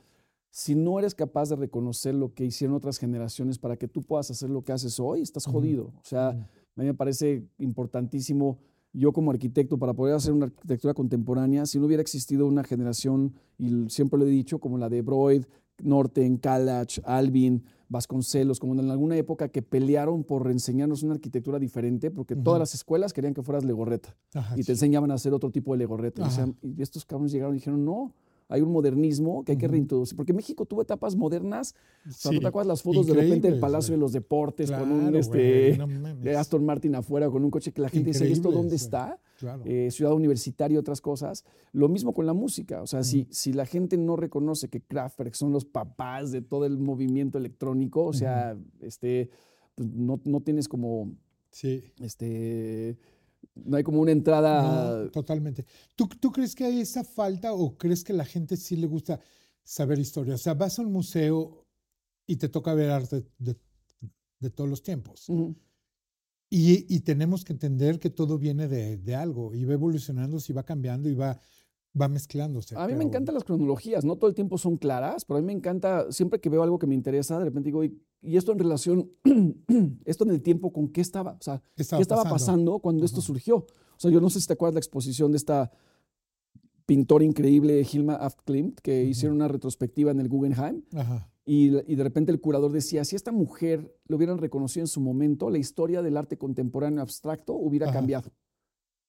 [0.50, 4.30] si no eres capaz de reconocer lo que hicieron otras generaciones para que tú puedas
[4.30, 5.86] hacer lo que haces hoy, estás jodido.
[5.96, 6.34] O sea, a
[6.80, 8.58] mí me parece importantísimo,
[8.94, 13.34] yo como arquitecto, para poder hacer una arquitectura contemporánea, si no hubiera existido una generación,
[13.58, 15.44] y siempre lo he dicho, como la de Broid,
[15.82, 22.10] Norten, Kalach, Alvin, Vasconcelos, como en alguna época que pelearon por enseñarnos una arquitectura diferente,
[22.10, 24.72] porque todas las escuelas querían que fueras legorreta Ajá, y te sí.
[24.72, 26.22] enseñaban a hacer otro tipo de legorreta.
[26.22, 26.30] Y, Ajá.
[26.46, 28.14] decían- y estos cabrones llegaron y dijeron, no,
[28.54, 30.16] hay un modernismo que hay que reintroducir.
[30.16, 31.74] Porque México tuvo etapas modernas.
[32.06, 34.70] O sea, ¿tú Sí, te acuerdas las fotos de repente del Palacio de los Deportes
[34.70, 36.38] con un este, no.
[36.38, 39.18] Aston Martin afuera con un coche que la gente dice, ¿y esto dónde está?
[39.38, 39.62] Claro.
[39.66, 41.44] Eh, ciudad universitaria y otras cosas.
[41.72, 42.80] Lo mismo con la música.
[42.82, 46.64] O sea, si, si la gente no reconoce que Kraftwerk son los papás de todo
[46.64, 49.30] el movimiento electrónico, o sea, este,
[49.74, 51.12] pues no, no tienes como,
[51.50, 51.82] sí.
[52.00, 52.96] este,
[53.54, 55.04] no hay como una entrada.
[55.04, 55.64] No, totalmente.
[55.94, 59.20] ¿Tú, ¿Tú crees que hay esa falta o crees que la gente sí le gusta
[59.62, 60.34] saber historia?
[60.34, 61.66] O sea, vas a un museo
[62.26, 63.56] y te toca ver arte de,
[64.40, 65.26] de todos los tiempos.
[66.50, 70.52] Y, y tenemos que entender que todo viene de, de algo y va evolucionando, y
[70.52, 71.40] va cambiando y va,
[72.00, 72.74] va mezclándose.
[72.76, 75.46] A mí me encantan las cronologías, no todo el tiempo son claras, pero a mí
[75.46, 78.52] me encanta, siempre que veo algo que me interesa, de repente digo, ¿y, y esto
[78.52, 79.10] en relación,
[80.04, 81.32] esto en el tiempo, con qué estaba?
[81.32, 83.58] O sea, ¿Qué ¿qué estaba pasando cuando esto surgió?
[83.58, 85.70] O sea, yo no sé si te acuerdas la exposición de esta
[86.86, 91.30] pintora increíble, Hilma af Klimt, que hicieron una retrospectiva en el Guggenheim, Ajá.
[91.46, 95.00] y, y de repente el curador decía, si esta mujer lo hubieran reconocido en su
[95.00, 98.32] momento, la historia del arte contemporáneo abstracto hubiera cambiado.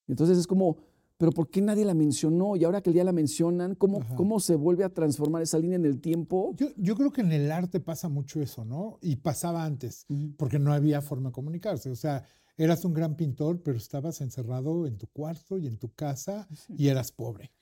[0.06, 0.76] Entonces es como,
[1.18, 2.56] pero ¿por qué nadie la mencionó?
[2.56, 4.16] Y ahora que el día la mencionan, ¿cómo, Ajá.
[4.16, 6.54] ¿cómo se vuelve a transformar esa línea en el tiempo?
[6.56, 8.98] Yo, yo creo que en el arte pasa mucho eso, ¿no?
[9.00, 11.90] Y pasaba antes, porque no había forma de comunicarse.
[11.90, 12.24] O sea,
[12.56, 16.88] eras un gran pintor, pero estabas encerrado en tu cuarto y en tu casa y
[16.88, 17.52] eras pobre.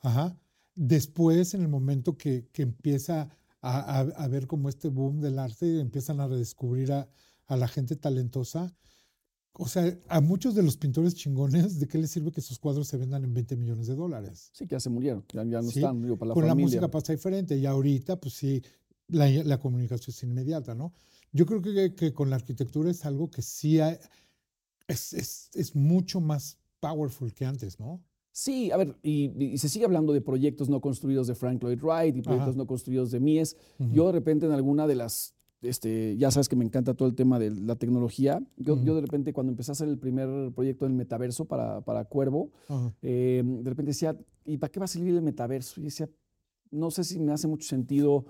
[0.00, 0.36] Ajá.
[0.74, 3.28] Después, en el momento que, que empieza
[3.60, 7.08] a, a, a ver como este boom del arte, empiezan a redescubrir a,
[7.46, 8.72] a la gente talentosa.
[9.52, 12.88] O sea, a muchos de los pintores chingones, ¿de qué les sirve que sus cuadros
[12.88, 14.50] se vendan en 20 millones de dólares?
[14.52, 16.50] Sí, que ya se murieron, ya, ya no Sí, están, digo, para la Con la
[16.50, 16.66] familia.
[16.66, 18.62] música pasa diferente y ahorita, pues sí,
[19.08, 20.94] la, la comunicación es inmediata, ¿no?
[21.32, 23.98] Yo creo que, que con la arquitectura es algo que sí hay-
[24.88, 28.00] es, es, es mucho más powerful que antes, ¿no?
[28.32, 31.80] Sí, a ver, y, y se sigue hablando de proyectos no construidos de Frank Lloyd
[31.82, 32.56] Wright y proyectos Ajá.
[32.58, 33.56] no construidos de Mies.
[33.78, 33.92] Ujú.
[33.92, 37.14] Yo de repente en alguna de las, este, ya sabes que me encanta todo el
[37.14, 40.84] tema de la tecnología, yo, yo de repente cuando empecé a hacer el primer proyecto
[40.86, 42.50] del metaverso para, para Cuervo,
[43.02, 45.80] eh, de repente decía, ¿y para qué va a servir el metaverso?
[45.80, 46.08] Y decía,
[46.70, 48.26] no sé si me hace mucho sentido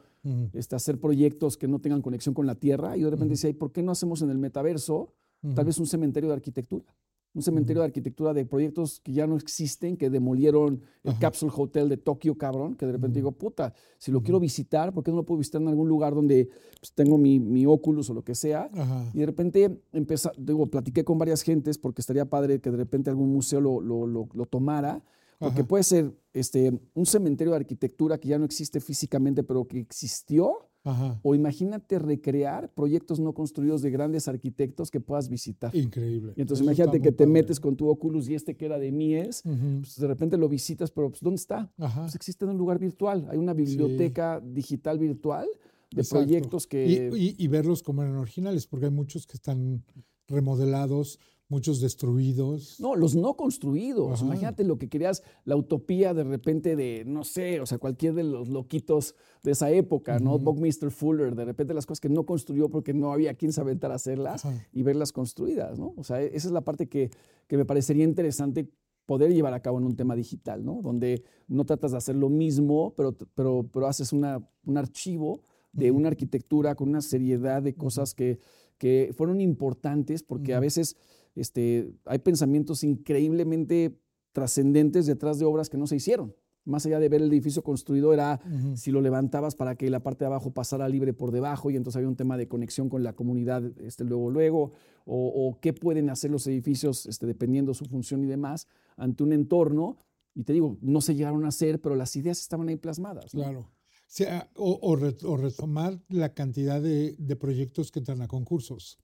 [0.53, 2.97] este, hacer proyectos que no tengan conexión con la Tierra.
[2.97, 5.15] Y yo de repente decía, ¿y por qué no hacemos en el metaverso
[5.55, 6.85] tal vez un cementerio de arquitectura?
[7.33, 11.21] Un cementerio de arquitectura de proyectos que ya no existen, que demolieron el Ajá.
[11.21, 15.05] Capsule Hotel de Tokio, cabrón, que de repente digo, puta, si lo quiero visitar, ¿por
[15.05, 16.49] qué no lo puedo visitar en algún lugar donde
[16.81, 18.69] pues, tengo mi, mi Oculus o lo que sea?
[18.75, 19.11] Ajá.
[19.15, 23.11] Y de repente empezó, digo, platiqué con varias gentes porque estaría padre que de repente
[23.11, 25.03] algún museo lo, lo, lo- lo tomara,
[25.39, 29.79] porque puede ser este, un cementerio de arquitectura que ya no existe físicamente, pero que
[29.79, 31.21] existió, Ajá.
[31.23, 35.75] o imagínate recrear proyectos no construidos de grandes arquitectos que puedas visitar.
[35.77, 36.33] Increíble.
[36.37, 37.33] Y entonces Eso imagínate que te padre.
[37.33, 40.91] metes con tu Oculus y este que era de Mies, pues de repente lo visitas,
[40.91, 41.71] pero pues ¿dónde está?
[41.79, 42.03] Ajá.
[42.03, 43.27] Pues existe en un lugar virtual.
[43.31, 45.47] Hay una biblioteca digital virtual
[45.91, 46.25] de Exacto.
[46.25, 46.87] proyectos que...
[46.87, 49.85] Y, y- y verlos como eran originales, porque hay muchos que están
[50.29, 51.19] remodelados,
[51.51, 52.79] muchos destruidos.
[52.81, 54.13] No, los no construidos.
[54.13, 54.25] Ajá.
[54.25, 58.23] Imagínate lo que querías, la utopía de repente de, no sé, o sea, cualquier de
[58.23, 60.37] los loquitos de esa época, ¿no?
[60.37, 60.45] Ujú.
[60.45, 63.95] Buckminster Fuller, de repente las cosas que no construyó porque no había quien se aventara
[63.95, 64.67] a hacerlas Ajá.
[64.73, 65.93] y verlas construidas, ¿no?
[65.97, 67.11] O sea, esa es la parte que,
[67.49, 68.71] que me parecería interesante
[69.05, 70.83] poder llevar a cabo en un tema digital, ¿no?
[70.83, 75.91] Donde no tratas de hacer lo mismo, pero, pero, pero haces una, un archivo de
[75.91, 75.99] Ujú.
[75.99, 78.39] una arquitectura con una seriedad de cosas que,
[78.79, 80.63] que fueron importantes porque a Ujú.
[80.63, 80.97] veces
[81.35, 84.01] este, hay pensamientos increíblemente
[84.33, 86.35] trascendentes detrás de obras que no se hicieron.
[86.65, 88.39] Más allá de ver el edificio construido, era
[88.75, 91.97] si lo levantabas para que la parte de abajo pasara libre por debajo y entonces
[91.97, 94.73] había un tema de conexión con la comunidad este, luego, luego,
[95.07, 99.33] o, o qué pueden hacer los edificios este, dependiendo su función y demás ante un
[99.33, 99.97] entorno.
[100.35, 103.35] Y te digo, no se llegaron a hacer, pero las ideas estaban ahí plasmadas.
[103.35, 103.41] ¿no?
[103.43, 103.61] Claro.
[103.61, 103.73] O,
[104.07, 108.99] sea, o, o re- o retomar la cantidad de, de proyectos que entran a concursos.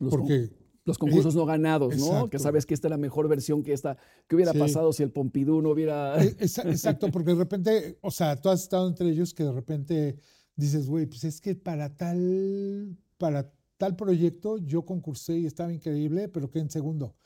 [0.00, 0.50] Los, Porque
[0.84, 2.04] los concursos no ganados, ¿no?
[2.06, 2.30] exacto.
[2.30, 3.96] Que sabes que esta es la mejor versión que esta.
[4.28, 4.58] ¿Qué hubiera Sí.
[4.58, 6.22] pasado si el Pompidou no hubiera...
[6.22, 9.52] E- exa- Exacto, porque de repente, o sea, tú has estado entre ellos que de
[9.52, 10.18] repente
[10.56, 16.28] dices, güey, pues es que para tal, para tal proyecto yo concursé y estaba increíble,
[16.28, 17.16] pero quedé en segundo.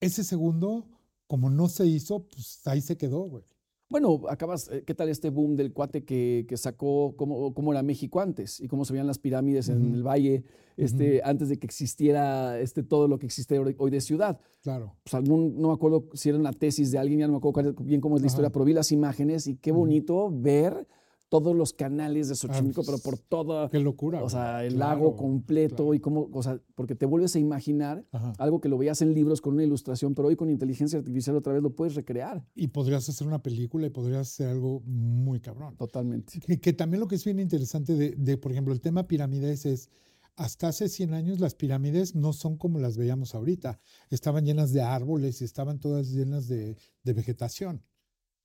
[0.00, 0.88] Ese segundo,
[1.26, 3.44] como no se hizo, pues ahí se quedó, güey.
[3.88, 7.82] Bueno, acabas, eh, ¿qué tal este boom del cuate que, que sacó cómo, cómo era
[7.84, 10.42] México antes y cómo se veían las pirámides en el valle
[10.76, 14.40] este, antes de que existiera este, todo lo que existe hoy de ciudad?
[14.62, 14.96] Claro.
[15.04, 17.74] Pues algún, no me acuerdo si era una tesis de alguien, ya no me acuerdo
[17.80, 18.34] bien cómo es la Ajá.
[18.34, 20.88] historia, pero vi las imágenes y qué bonito ver
[21.28, 24.22] todos los canales de Xochimilco, pero por toda, Qué locura.
[24.22, 25.94] o sea, el Claro, lago completo claro.
[25.94, 28.32] y cómo, o sea, porque te vuelves a imaginar Ajá.
[28.38, 31.52] algo que lo veías en libros con una ilustración, pero hoy con inteligencia artificial otra
[31.52, 35.76] vez lo puedes recrear Y podrías hacer una película y podrías hacer algo muy cabrón.
[35.76, 36.38] totalmente.
[36.40, 39.66] Que, que también lo que es bien interesante de, de, por ejemplo, el tema pirámides
[39.66, 39.90] es,
[40.36, 43.80] hasta hace 100 años las pirámides no son como las veíamos ahorita.
[44.10, 47.82] Estaban llenas de árboles y estaban todas llenas de, de vegetación.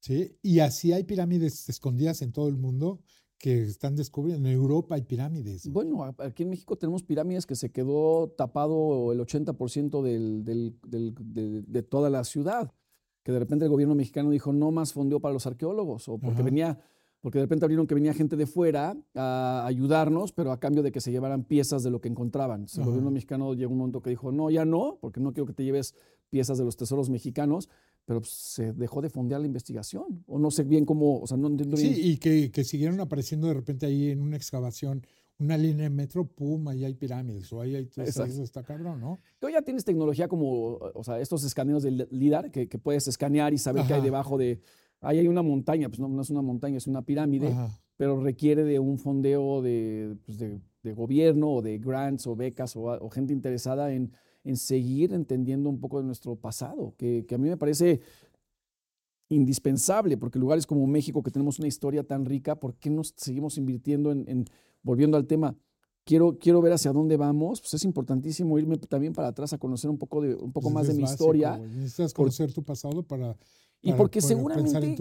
[0.01, 0.35] ¿Sí?
[0.41, 2.99] Y así hay pirámides escondidas en todo el mundo
[3.37, 4.47] que están descubriendo.
[4.49, 5.67] En Europa hay pirámides.
[5.67, 5.87] güey.
[5.87, 11.15] Bueno, aquí en México tenemos pirámides que se quedó tapado el 80% del, del- del-
[11.19, 12.71] de, de toda la ciudad,
[13.23, 16.35] que de repente el gobierno mexicano dijo no más fondeo para los arqueólogos, o porque
[16.41, 16.43] Ajá.
[16.43, 16.79] venía,
[17.19, 20.91] porque de repente abrieron que venía gente de fuera a ayudarnos, pero a cambio de
[20.91, 22.61] que se llevaran piezas de lo que encontraban.
[22.61, 25.45] Entonces, el gobierno mexicano llegó un momento que dijo, no, ya no, porque no quiero
[25.47, 25.95] que te lleves
[26.29, 27.69] piezas de los tesoros mexicanos,
[28.11, 31.37] pero pues, se dejó de fondear la investigación, o no sé bien cómo, o sea,
[31.37, 31.95] no entiendo bien.
[31.95, 35.07] Sí, y que, que siguieron apareciendo de repente ahí en una excavación,
[35.39, 37.85] una línea de metro, pum, ahí hay pirámides, o ahí hay...
[37.85, 38.33] o sea, Exacto.
[38.33, 39.19] eso está cabrón, ¿no?
[39.39, 43.53] Tú ya tienes tecnología como, o sea, estos escaneos del LIDAR que, que puedes escanear
[43.53, 44.05] y saber qué hay Ajá.
[44.05, 44.59] debajo de.
[44.99, 47.79] Ahí hay una montaña, pues no, no es una montaña, es una pirámide, Ajá.
[47.95, 52.75] pero requiere de un fondeo de, pues, de, de gobierno o de grants o becas
[52.75, 54.11] o, o gente interesada en,
[54.43, 58.01] en seguir entendiendo un poco de nuestro pasado, que, que a mí me parece
[59.29, 63.57] indispensable, porque lugares como México, que tenemos una historia tan rica, ¿por qué nos seguimos
[63.57, 64.45] invirtiendo en, en-
[64.83, 65.55] volviendo al tema?
[66.03, 69.89] Quiero, quiero ver hacia dónde vamos, pues es importantísimo irme también para atrás a conocer
[69.89, 71.57] un poco, de, un poco Pues más de mi básico, historia.
[71.57, 73.37] Necesitas por- conocer tu pasado para,
[73.81, 74.97] Y porque seguramente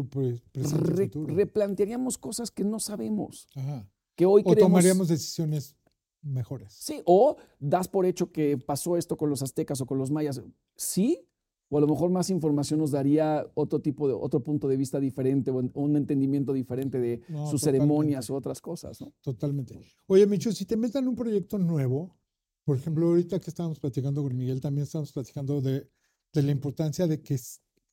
[0.55, 3.89] re- replantearíamos cosas que no sabemos, Ajá.
[4.15, 4.69] que hoy O queremos...
[4.71, 5.75] tomaríamos decisiones
[6.23, 6.73] mejores.
[6.73, 10.43] Sí, o das por hecho que pasó esto con los aztecas o con los mayas.
[10.77, 11.27] Sí,
[11.69, 14.99] o a lo mejor más información nos daría otro tipo de, otro punto de vista
[14.99, 17.87] diferente o un entendimiento diferente de No, sus totalmente.
[17.87, 19.13] ceremonias u otras cosas, ¿no?
[19.21, 19.79] Totalmente.
[20.07, 22.17] Oye, Micho, si te metan un proyecto nuevo,
[22.65, 25.89] por ejemplo, ahorita que estábamos platicando con Miguel, también estamos platicando de,
[26.33, 27.39] de la importancia de que,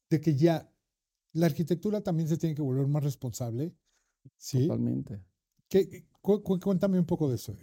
[0.10, 0.72] de que ya
[1.34, 3.76] la arquitectura también se tiene que volver más responsable.
[4.38, 4.68] ¿Sí?
[4.68, 5.24] Totalmente.
[5.70, 7.56] ¿Qué- cu- cu- cuéntame un poco de eso.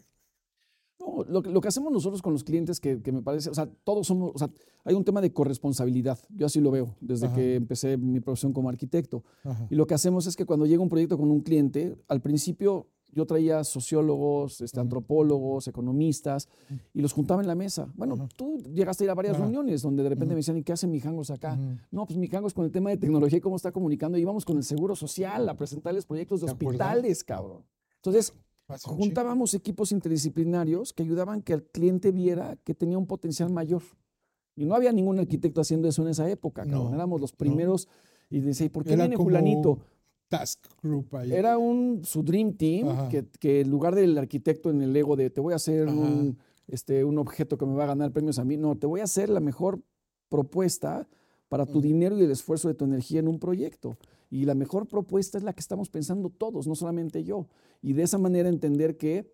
[1.14, 3.54] No, lo, que- lo que hacemos nosotros con los clientes, que, que me parece, o
[3.54, 4.50] sea, todos somos, o sea,
[4.84, 6.18] hay un tema de corresponsabilidad.
[6.30, 7.34] Yo así lo veo desde Ajá.
[7.36, 9.22] que empecé mi profesión como arquitecto.
[9.44, 9.66] Ajá.
[9.70, 12.86] Y lo que hacemos es que cuando llega un proyecto con un cliente, al principio
[13.12, 16.48] yo traía sociólogos, este, antropólogos, economistas,
[16.92, 17.88] y los juntaba en la mesa.
[17.96, 18.28] Bueno, Ajá.
[18.34, 19.44] tú llegaste a ir a varias Ajá.
[19.44, 20.34] reuniones donde de repente Ujú.
[20.34, 21.54] me decían, ¿y qué hace Mijangos acá?
[21.54, 21.76] Ujú.
[21.92, 24.64] No, pues Mijangos con el tema de tecnología y cómo está comunicando, íbamos con el
[24.64, 27.62] seguro social a presentarles proyectos de hospitales, cabrón.
[27.96, 28.34] Entonces.
[28.82, 33.82] Juntábamos equipos interdisciplinarios que ayudaban que el cliente viera que tenía un potencial mayor.
[34.56, 36.90] Y no había ningún arquitecto haciendo eso en esa época, cabrón.
[36.90, 37.88] No, Éramos los primeros.
[38.30, 39.78] Y decía, ¿y por qué Era viene fulanito?
[40.28, 41.32] Task Group ahí.
[41.32, 45.30] Era un, su dream team, que, que en lugar del arquitecto en el ego de
[45.30, 48.44] te voy a hacer un, este, un objeto que me va a ganar premios a
[48.44, 49.82] mí, no, te voy a hacer la mejor
[50.28, 51.06] propuesta
[51.48, 51.82] para tu Ujú.
[51.82, 53.96] dinero y el esfuerzo de tu energía en un proyecto.
[54.34, 57.46] Y la mejor propuesta es la que estamos pensando todos, no solamente yo.
[57.80, 59.32] Y de esa manera entender que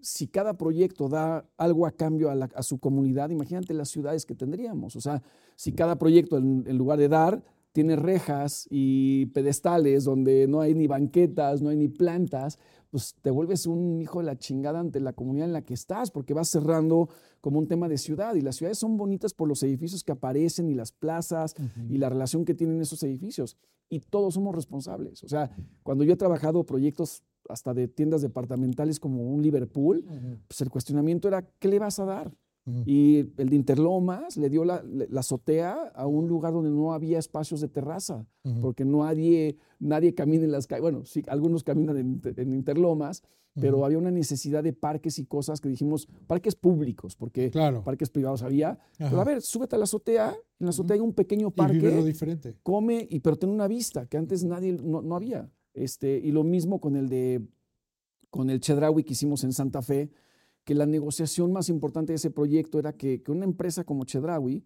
[0.00, 4.96] si cada proyecto da algo a cambio a, su comunidad, imagínate las ciudades que tendríamos.
[4.96, 5.22] O sea,
[5.54, 10.86] si cada proyecto en lugar de dar, tiene rejas y pedestales donde no hay ni
[10.86, 12.58] banquetas, no hay ni plantas,
[12.90, 16.10] pues te vuelves un hijo de la chingada ante la comunidad en la que estás,
[16.10, 17.08] porque vas cerrando
[17.40, 18.34] como un tema de ciudad.
[18.34, 21.54] Y las ciudades son bonitas por los edificios que aparecen y las plazas
[21.88, 23.56] y la relación que tienen esos edificios.
[23.88, 25.24] Y todos somos responsables.
[25.24, 25.50] O sea,
[25.82, 30.04] cuando yo he trabajado proyectos hasta de tiendas departamentales como un Liverpool,
[30.46, 32.32] pues el cuestionamiento era, ¿qué le vas a dar?
[32.84, 37.18] Y el de Interlomas le dio la, la azotea a un lugar donde no había
[37.18, 38.60] espacios de terraza, Ujú.
[38.60, 40.82] porque no nadie, nadie camina en las calles.
[40.82, 43.22] Bueno, sí, algunos caminan en, en Interlomas,
[43.54, 47.82] pero había una necesidad de parques y cosas que dijimos, parques públicos, porque Claro.
[47.82, 48.78] parques privados había.
[48.96, 49.24] Pero a Ajá.
[49.24, 52.54] ver, súbete a la azotea, en la azotea hay un pequeño Y parque, diferente.
[52.62, 55.50] come, y, pero tiene una vista que antes nadie, no, no había.
[55.74, 57.42] Este, y lo mismo con el de,
[58.30, 60.10] con el Chedraui que hicimos en Santa Fe,
[60.64, 64.64] que la negociación más importante de ese proyecto era que, que una empresa como Chedraui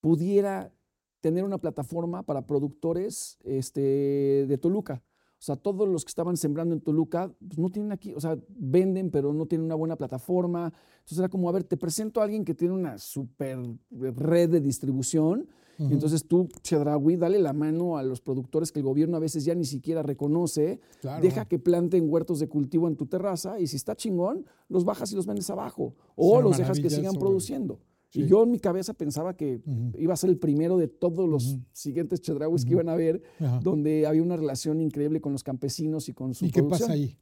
[0.00, 0.72] pudiera
[1.20, 5.02] tener una plataforma para productores este, de Toluca.
[5.38, 8.38] O sea, todos los que estaban sembrando en Toluca pues, no tienen aquí, o sea,
[8.48, 10.72] venden, pero no tienen una buena plataforma.
[10.98, 13.58] Entonces era como, a ver, te presento a alguien que tiene una super
[13.90, 15.48] red de distribución.
[15.78, 19.54] Entonces tú, Chedraui, dale la mano a los productores que el gobierno a veces ya
[19.54, 20.80] ni siquiera reconoce.
[21.00, 21.22] Claro.
[21.22, 25.12] Deja que planten huertos de cultivo en tu terraza y si está chingón, los bajas
[25.12, 25.94] y los vendes abajo.
[26.14, 27.80] O los dejas que sigan produciendo.
[28.12, 29.60] Y yo en mi cabeza pensaba que
[29.98, 33.60] iba a ser el primero de todos los siguientes Chedrauis que iban a ver, ajá.
[33.62, 36.88] donde había una relación increíble con los campesinos y con su ¿Y qué producción.
[36.88, 37.18] pasa ahí?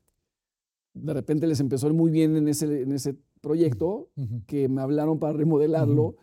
[0.93, 4.11] De repente les empezó muy bien en ese, en ese proyecto,
[4.47, 6.15] que me hablaron para remodelarlo.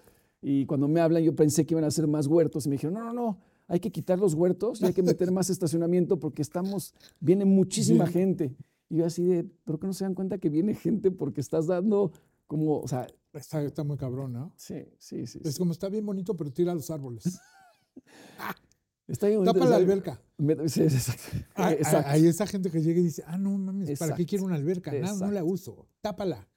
[0.41, 2.65] Y cuando me hablan, yo pensé que iban a hacer más huertos.
[2.65, 5.31] Y me dijeron, no, no, no, hay que quitar los huertos y hay que meter
[5.31, 8.13] más estacionamiento porque estamos, viene muchísima Bien.
[8.13, 8.55] gente.
[8.89, 11.67] Y yo así de, ¿pero qué no se dan cuenta que viene gente porque estás
[11.67, 12.11] dando
[12.47, 14.51] como, o sea, Está, está muy cabrón, ¿no?
[14.57, 15.39] sí, sí, sí.
[15.41, 15.57] Es sí.
[15.59, 17.23] como está bien bonito, pero tira los árboles.
[19.07, 20.21] Está bien bonito, Tapa la alberca.
[20.37, 21.37] me- sí, exacto.
[21.55, 22.09] Hay, Exacto.
[22.09, 24.91] hay esa gente que llega y dice, ah, no mames, ¿para qué quiero una alberca?
[24.93, 25.87] Nada, no la uso.
[26.01, 26.47] Tápala.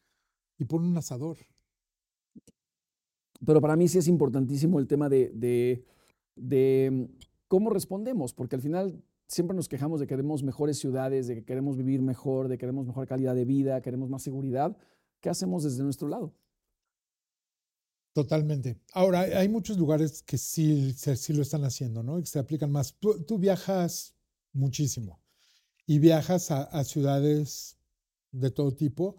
[0.59, 1.37] Y pon un asador.
[3.45, 5.31] Pero para mí sí es importantísimo el tema de,
[6.37, 7.05] de- mm,
[7.49, 11.45] cómo respondemos, porque al final siempre nos quejamos de que queremos mejores ciudades, de que
[11.45, 14.77] queremos vivir mejor, de que queremos mejor calidad de vida, queremos más seguridad.
[15.21, 16.35] ¿Qué hacemos desde nuestro lado?
[18.13, 18.77] Totalmente.
[18.93, 22.19] Ahora, hay- muchos lugares que sí, sí lo están haciendo, ¿no?
[22.21, 22.95] Que se aplican más.
[22.99, 24.15] Tú, viajas
[24.53, 25.21] muchísimo
[25.87, 27.77] y viajas a, ciudades
[28.31, 29.17] de todo tipo,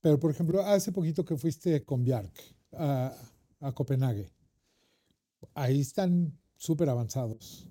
[0.00, 2.32] pero por ejemplo, hace poquito que fuiste con Bjark
[2.72, 3.12] a,
[3.60, 4.28] a Copenhague.
[5.54, 7.68] Ahí están súper avanzados.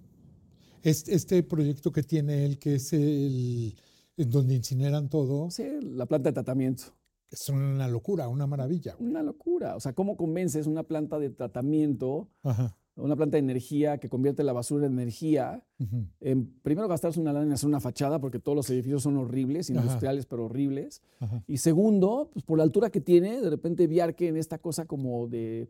[0.84, 3.76] Este, este proyecto que tiene él, que es el
[4.16, 6.84] en donde incineran todo, Sí, la planta de tratamiento.
[7.30, 8.96] es una locura, una maravilla.
[8.96, 9.10] güey.
[9.12, 9.76] Una locura.
[9.76, 12.76] O sea, ¿cómo convences una planta de tratamiento, Ajá.
[12.96, 15.64] una planta de energía que convierte la basura en energía?
[16.20, 19.70] En, primero, gastarse una lana en hacer una fachada, porque todos los edificios son horribles,
[19.70, 19.82] Ajá.
[19.82, 21.04] industriales, pero horribles.
[21.20, 21.44] ajá.
[21.48, 25.28] Y segundo, pues por la altura que tiene, de repente Viarque en esta cosa como
[25.28, 25.70] de,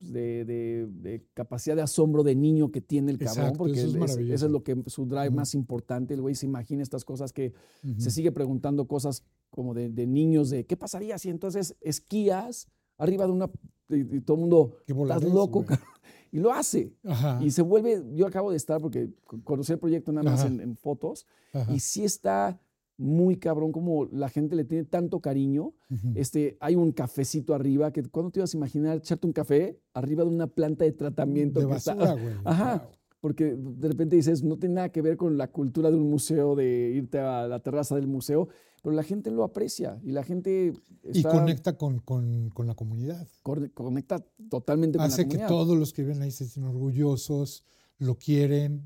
[0.00, 3.88] de, de- de capacidad de asombro de niño que tiene el cabrón, Exacto, porque eso
[4.04, 6.14] es es- eso es lo que su drive más importante.
[6.14, 7.52] El güey se imagina estas cosas que
[7.98, 13.26] se sigue preguntando cosas como de, de niños, de qué pasaría si entonces esquías arriba
[13.26, 13.50] de una.
[13.90, 15.66] Y, y todo el mundo, estás loco, güey.
[15.68, 15.86] cabrón".
[16.30, 16.92] Y lo hace.
[17.04, 20.44] Ajá, Y se vuelve, yo acabo de estar, porque co- conocí el proyecto nada más
[20.44, 22.60] en, en fotos, ajá, y sí está
[22.98, 25.72] muy cabrón como la gente le tiene tanto cariño.
[26.14, 30.24] Este, hay un cafecito arriba, que ¿cuándo te ibas a imaginar echarte un café arriba
[30.24, 31.60] de una planta de tratamiento?
[31.60, 32.34] de que basura, güey.
[32.44, 32.76] Ajá.
[32.78, 32.88] Wow.
[33.20, 36.54] porque de repente dices, no tiene nada que ver con la cultura de un museo,
[36.54, 38.48] de irte a la terraza del museo,
[38.82, 40.72] pero la gente lo aprecia y la gente
[41.12, 43.26] Y conecta con, con- con la comunidad.
[43.42, 45.48] conecta totalmente con Hace la que comunidad.
[45.48, 47.64] todos los que viven ahí se sienten orgullosos,
[47.98, 48.84] lo quieren,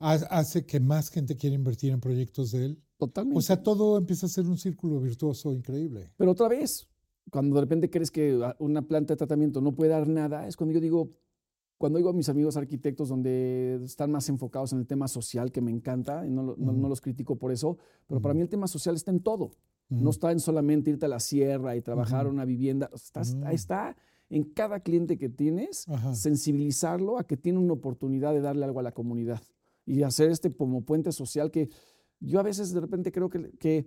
[0.00, 2.82] ha- hace que más gente quiera invertir en proyectos de él.
[3.06, 3.38] Totalmente.
[3.38, 6.10] O sea, todo empieza a ser un círculo virtuoso increíble.
[6.16, 6.88] Pero otra vez,
[7.30, 10.72] cuando de repente crees que una planta de tratamiento no puede dar nada, es cuando
[10.74, 11.10] yo digo,
[11.78, 15.60] cuando oigo a mis amigos arquitectos donde están más enfocados en el tema social, que
[15.60, 17.76] me encanta, y no, no- no los critico por eso,
[18.06, 19.50] pero para mí el tema social está en todo.
[19.88, 23.22] No está en solamente irte a la sierra y trabajar una vivienda, está,
[23.52, 23.96] está-
[24.30, 28.82] en cada cliente que tienes, sensibilizarlo a que tiene una oportunidad de darle algo a
[28.84, 29.42] la comunidad
[29.84, 31.68] y hacer este como puente social que
[32.24, 33.86] yo a veces de repente creo que, que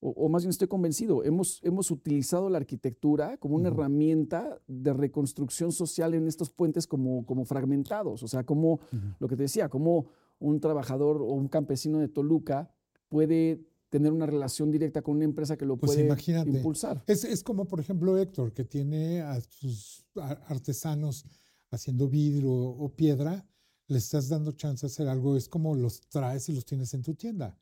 [0.00, 4.92] o, o más bien estoy convencido, hemos, hemos utilizado la arquitectura como una herramienta de
[4.92, 8.80] reconstrucción social en estos puentes como, como fragmentados, o sea, como
[9.18, 10.06] lo que te decía, como
[10.38, 12.70] un trabajador o un campesino de Toluca
[13.08, 16.50] puede tener una relación directa con una empresa que lo Pues puede imagínate.
[16.50, 17.02] impulsar.
[17.06, 20.04] Es, es como, por ejemplo, Héctor, que tiene a sus
[20.46, 21.24] artesanos
[21.70, 23.46] haciendo vidrio o piedra,
[23.88, 27.02] le estás dando chance de hacer algo, es como los traes y los tienes en
[27.02, 27.58] tu tienda.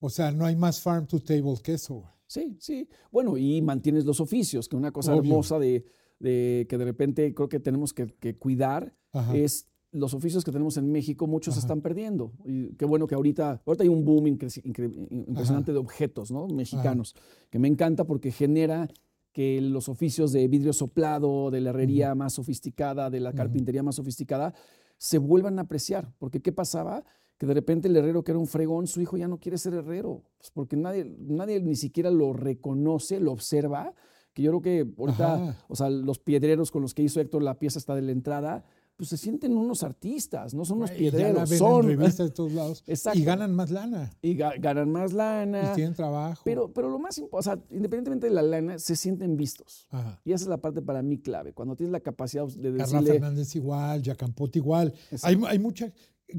[0.00, 1.94] O sea, no hay más farm to table que eso.
[1.94, 2.10] güey.
[2.26, 2.88] Sí, sí.
[3.12, 5.30] Bueno, y mantienes los oficios, que una cosa Obvio.
[5.32, 5.84] hermosa de,
[6.18, 9.36] de que de repente creo que tenemos que, que cuidar Ajá.
[9.36, 11.66] es los oficios que tenemos en México, muchos se Ajá.
[11.66, 12.32] están perdiendo.
[12.44, 16.46] Y qué bueno que ahorita, ahorita hay un boom impresionante de objetos ¿no?
[16.46, 17.14] mexicanos,
[17.50, 18.88] que me encanta porque genera
[19.32, 23.96] que los oficios de vidrio soplado, de la herrería más sofisticada, de la carpintería más
[23.96, 24.54] sofisticada,
[24.96, 26.12] se vuelvan a apreciar.
[26.18, 27.04] Porque ¿qué pasaba?
[27.40, 29.72] Que de repente el herrero que era un fregón, su hijo ya no quiere ser
[29.72, 33.94] herrero, pues porque nadie, nadie ni siquiera lo reconoce, lo observa,
[34.34, 35.64] que yo creo que ahorita, Ajá.
[35.68, 38.62] o sea, los piedreros con los que hizo Héctor la pieza hasta de la entrada,
[38.96, 41.90] pues se sienten unos artistas, no son unos piedreros, son...
[41.90, 42.84] en revistas de todos lados.
[42.86, 43.18] Exacto.
[43.18, 44.10] Y ganan más lana.
[44.20, 45.70] y ga- ganan más lana.
[45.72, 46.42] Y tienen trabajo.
[46.44, 49.86] Pero, pero lo más importante, o sea, independientemente de la lana, se sienten vistos.
[49.88, 50.20] Ajá.
[50.26, 51.54] Y esa es la parte para mí clave.
[51.54, 53.12] Cuando tienes la capacidad de Carla decirle.
[53.12, 54.92] Fernández igual, Yacampot igual.
[55.22, 55.90] Hay, hay mucha,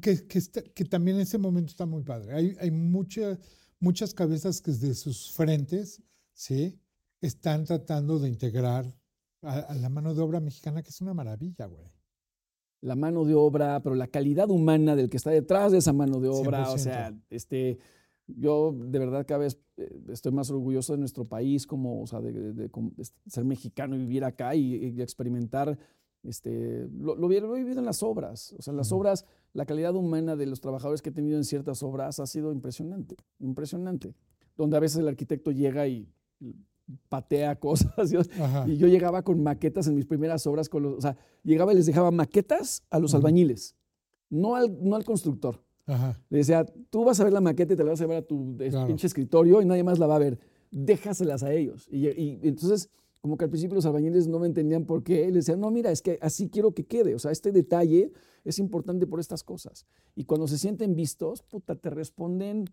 [0.01, 2.33] que, que, está- que también ese momento está muy padre.
[2.33, 3.37] Hay, hay mucha-
[3.79, 6.01] muchas cabezas que desde sus frentes,
[6.33, 6.79] ¿sí?
[7.21, 8.85] Están tratando de integrar
[9.41, 11.85] a, a la mano de obra mexicana, que es una maravilla, güey.
[12.81, 16.19] la mano de obra, pero la calidad humana del que está detrás de esa mano
[16.19, 16.77] de obra, o 100%.
[16.79, 17.77] sea, este,
[18.27, 22.21] Yo de verdad cada vez eh, estoy más orgulloso de nuestro país, como, o sea,
[22.21, 22.71] de, de-
[23.27, 25.77] ser mexicano y vivir acá y, y experimentar.
[26.24, 28.53] Este, lo, lo, lo he vivido en las obras.
[28.57, 31.43] O sea, en las obras, la calidad humana de los trabajadores que he tenido en
[31.43, 34.13] ciertas obras ha sido impresionante, impresionante.
[34.57, 36.07] Donde a veces el arquitecto llega y
[37.09, 38.11] patea cosas.
[38.67, 41.76] Y yo llegaba con maquetas en mis primeras obras, con los, o sea, llegaba y
[41.78, 43.76] les dejaba maquetas a los albañiles,
[44.30, 45.63] no al, no al constructor.
[45.88, 46.17] Ajá.
[46.30, 48.22] Le decía, tú vas a ver la maqueta y te la vas a llevar a
[48.22, 48.88] tu Claro.
[48.88, 50.39] pinche escritorio y nadie más la va a ver.
[50.69, 51.88] Déjaselas a ellos.
[51.91, 52.89] Y, y entonces,
[53.22, 55.26] como que al principio los albañiles no me entendían por qué.
[55.28, 57.13] Les decían, no, mira, es que así quiero que quede.
[57.15, 58.11] O sea, este detalle
[58.43, 59.86] es importante por estas cosas.
[60.15, 62.65] Y cuando se sienten vistos, puta, te responden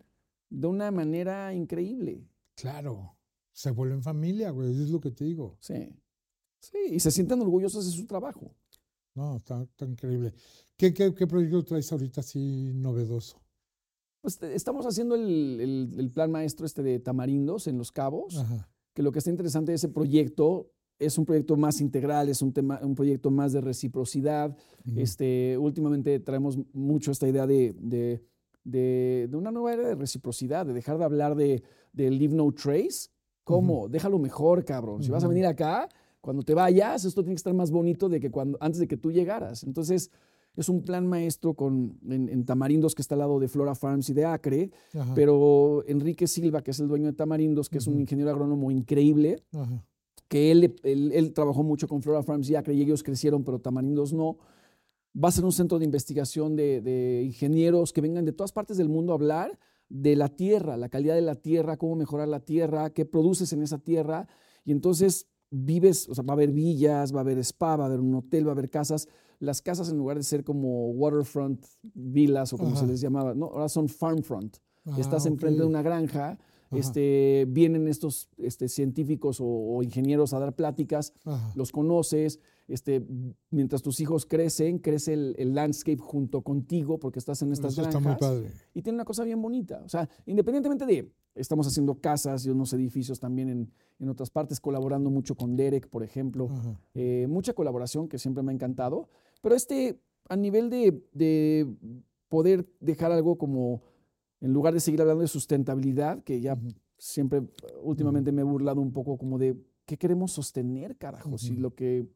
[0.49, 2.27] de una manera increíble.
[2.55, 3.15] Claro.
[3.53, 4.71] Se vuelven familia, güey.
[4.71, 5.55] Es lo que te digo.
[5.59, 5.95] Sí.
[6.59, 8.53] Sí, y se sienten orgullosos de su trabajo.
[9.15, 10.33] No, está, está increíble.
[10.77, 13.41] ¿Qué, qué, qué proyecto traes ahorita así novedoso?
[14.21, 18.37] Pues te- estamos haciendo el, el- el plan maestro este de Tamarindos en Los Cabos.
[18.37, 18.69] Ajá.
[18.99, 22.51] Que lo que está interesante de ese proyecto es un proyecto más integral, es un,
[22.51, 24.57] tema, un proyecto más de reciprocidad.
[24.97, 28.21] Este, últimamente traemos mucho esta idea de, de,
[28.65, 33.09] de- de una nueva era de reciprocidad, de dejar de hablar de, leave no trace.
[33.45, 33.87] ¿Cómo?
[33.87, 35.01] Déjalo mejor, cabrón.
[35.01, 35.87] Si vas a venir acá,
[36.19, 38.97] cuando te vayas, esto tiene que estar más bonito de que cuando, antes de que
[38.97, 39.63] tú llegaras.
[39.63, 40.11] Entonces,
[40.61, 44.09] es un plan maestro con, en, en Tamarindos, que está al lado de Flora Farms
[44.09, 45.13] y de Acre, Ajá.
[45.15, 49.43] pero Enrique Silva, que es el dueño de Tamarindos, que es un ingeniero agrónomo increíble,
[49.53, 49.83] Ajá.
[50.27, 53.59] que él, él, él trabajó mucho con Flora Farms y Acre y ellos crecieron, pero
[53.59, 54.37] Tamarindos no.
[55.21, 58.77] Va a ser un centro de investigación de, de ingenieros que vengan de todas partes
[58.77, 59.57] del mundo a hablar
[59.89, 63.63] de la tierra, la calidad de la tierra, cómo mejorar la tierra, qué produces en
[63.63, 64.27] esa tierra.
[64.63, 67.87] Y entonces vives, o sea, va a haber villas, va a haber spa, va a
[67.87, 69.07] haber un hotel, va a haber casas.
[69.39, 73.45] Las casas en lugar de ser como waterfront villas o como se les llamaba, no,
[73.47, 74.57] ahora son farmfront.
[74.97, 76.39] Estás Ah, enfrente de una granja, Ajá.
[76.77, 81.51] este, vienen estos este, científicos o, o ingenieros a dar pláticas, Ajá.
[81.55, 83.05] los conoces, este,
[83.49, 87.81] mientras tus hijos crecen, crece el, el landscape junto contigo porque estás en estas Eso
[87.83, 88.51] está granjas muy padre.
[88.73, 89.81] y tiene una cosa bien bonita.
[89.85, 94.59] O sea, independientemente de, estamos haciendo casas y unos edificios también en, en otras partes,
[94.59, 96.79] colaborando mucho con Derek, por ejemplo, Ajá.
[96.93, 99.09] eh, mucha colaboración que siempre me ha encantado,
[99.41, 101.67] pero este, a nivel de, de
[102.27, 103.81] poder dejar algo como,
[104.41, 106.69] en lugar de seguir hablando de sustentabilidad, que ya Ujú.
[106.97, 107.41] siempre,
[107.81, 111.37] últimamente me he burlado un poco como de, ¿qué queremos sostener, carajo?
[111.37, 111.61] Si Ujú.
[111.61, 112.07] lo que,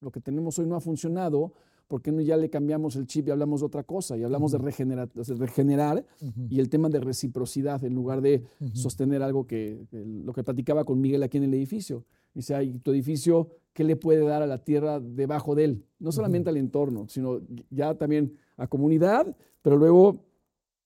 [0.00, 1.52] lo que tenemos hoy no ha funcionado,
[1.88, 4.16] ¿por qué no ya le cambiamos el chip y hablamos de otra cosa?
[4.16, 4.66] Y hablamos de, Ujú.
[4.66, 6.04] regenera- de regenerar
[6.48, 11.00] y el tema de reciprocidad en lugar de sostener algo que, lo que platicaba con
[11.00, 12.04] Miguel aquí en el edificio.
[12.34, 15.84] Dice, ay, tu edificio, ¿qué le puede dar a la tierra debajo de él?
[15.98, 20.24] No solamente al entorno, sino ya también a comunidad, pero luego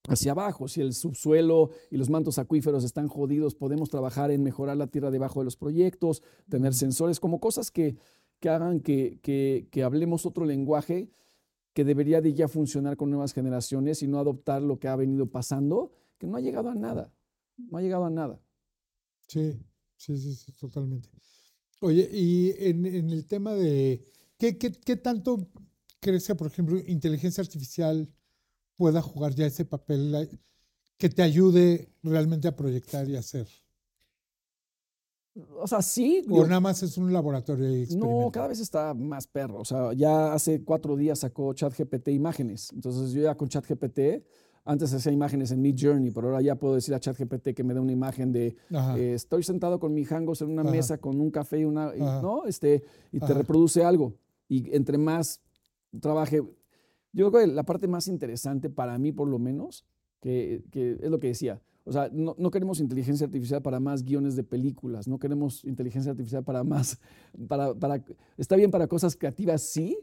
[0.09, 0.69] hacia abajo.
[0.69, 5.11] Si el subsuelo y los mantos acuíferos están jodidos, podemos trabajar en mejorar la tierra
[5.11, 7.97] debajo de los proyectos, tener sensores, como cosas que,
[8.41, 11.11] que hagan que, que- que hablemos otro lenguaje
[11.75, 15.27] que debería de ya funcionar con nuevas generaciones y no adoptar lo que ha venido
[15.31, 17.13] pasando, que no ha llegado a nada.
[17.57, 18.41] No ha llegado a nada.
[19.29, 19.61] Sí,
[19.97, 21.09] sí, sí, sí, totalmente.
[21.81, 24.05] Oye, y en, en el tema de,
[24.39, 25.49] ¿qué, qué, qué tanto
[26.01, 28.09] crees que, por ejemplo, inteligencia artificial
[28.77, 30.27] pueda jugar ya ese papel la-
[30.97, 33.47] que te ayude realmente a proyectar y hacer?
[35.61, 36.25] O sea, sí.
[36.29, 39.61] ¿O nada más es un laboratorio no, cada vez está más perro.
[39.61, 42.73] O sea, ya hace cuatro días sacó ChatGPT imágenes.
[42.73, 44.25] Entonces yo ya con ChatGPT,
[44.65, 47.73] antes hacía imágenes en Mid Journey, pero ahora ya puedo decir a ChatGPT que me
[47.75, 48.57] dé una imagen de
[48.97, 50.71] eh, estoy sentado con mi hangos en una Ajá.
[50.71, 52.01] mesa con un café y una, y-.
[52.01, 52.45] ¿no?
[52.47, 52.83] Este,
[53.13, 53.35] y te Ajá.
[53.35, 54.15] reproduce algo.
[54.49, 55.41] Y entre más
[56.01, 56.43] trabaje,
[57.13, 59.85] yo creo que la parte más interesante para mí, por lo menos,
[60.21, 61.61] que, que es lo que decía.
[61.89, 66.11] O sea, no, no queremos inteligencia artificial para más guiones de películas, no queremos inteligencia
[66.13, 67.01] artificial para más,
[67.49, 68.05] para, para,
[68.37, 69.99] está bien para cosas creativas, sí,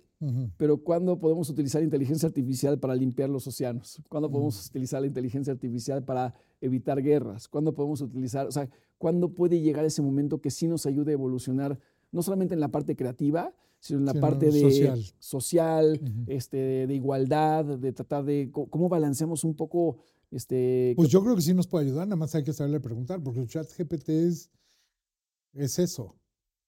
[0.58, 4.02] pero ¿cuándo podemos utilizar inteligencia artificial para limpiar los océanos?
[4.10, 7.48] ¿Cuándo podemos utilizar la inteligencia artificial para evitar guerras?
[7.48, 8.68] ¿Cuándo podemos utilizar, o sea,
[8.98, 11.78] cuándo puede llegar ese momento que sí nos ayude a evolucionar,
[12.12, 14.62] no solamente en la parte creativa, sino en la Sino parte de
[15.20, 16.02] social.
[16.26, 19.98] este, de igualdad, de tratar de cómo balanceamos un poco,
[20.36, 23.24] este, Pues yo creo que sí nos puede ayudar, nada más hay que saberle preguntar,
[23.24, 24.52] porque el chat GPT es,
[25.54, 26.16] es eso.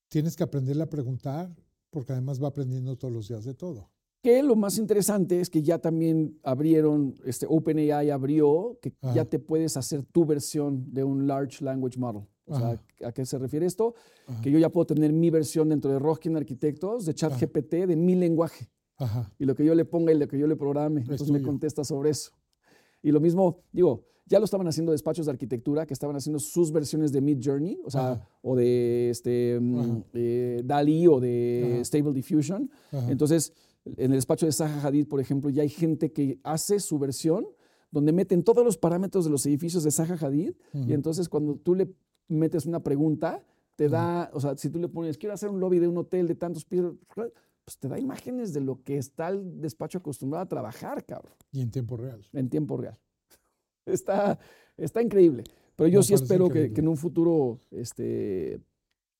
[0.08, 1.54] Tienes que aprenderle a preguntar,
[1.90, 3.92] porque además va aprendiendo todos los días de todo.
[4.24, 9.14] Que lo más interesante es que ya también abrieron, este OpenAI abrió que Ajá.
[9.14, 12.24] ya te puedes hacer tu versión de un Large Language Model.
[12.46, 12.82] O sea.
[13.06, 13.96] ¿a qué se refiere esto?
[14.28, 14.42] Ajá.
[14.42, 18.16] Que yo ya puedo tener mi versión dentro de Roskin Arquitectos de ChatGPT de mi
[18.16, 18.70] lenguaje.
[19.38, 21.02] Y lo que yo le ponga y lo que yo le programe.
[21.02, 22.32] Entonces me contesta sobre eso.
[23.02, 26.72] Y lo mismo, digo, ya lo estaban haciendo despachos de arquitectura que estaban haciendo sus
[26.72, 28.30] versiones de Mid Journey, o sea, Ajá.
[28.42, 31.86] o de este, mm, eh, DALI o de Ajá.
[31.86, 32.70] Stable Diffusion.
[32.92, 33.10] Ajá.
[33.12, 33.54] Entonces,
[33.86, 37.48] en el despacho de Zaha Hadid, por ejemplo, ya hay gente que hace su versión
[37.90, 41.74] donde meten todos los parámetros de los edificios de Zaha Hadid y entonces cuando tú
[41.74, 41.90] le
[42.28, 43.46] metes una pregunta,
[43.78, 46.28] te da, o sea, si tú le pones, quiero hacer un lobby de un hotel
[46.28, 46.96] de tantos pisos,
[47.68, 51.60] pues te da imágenes de lo que está el despacho acostumbrado a trabajar, cabrón, Y
[51.60, 52.26] en tiempo real.
[52.32, 52.98] en tiempo real.
[53.86, 54.40] Está,
[54.78, 55.44] está increíble.
[55.76, 58.62] Pero yo Me sí espero que en un futuro este,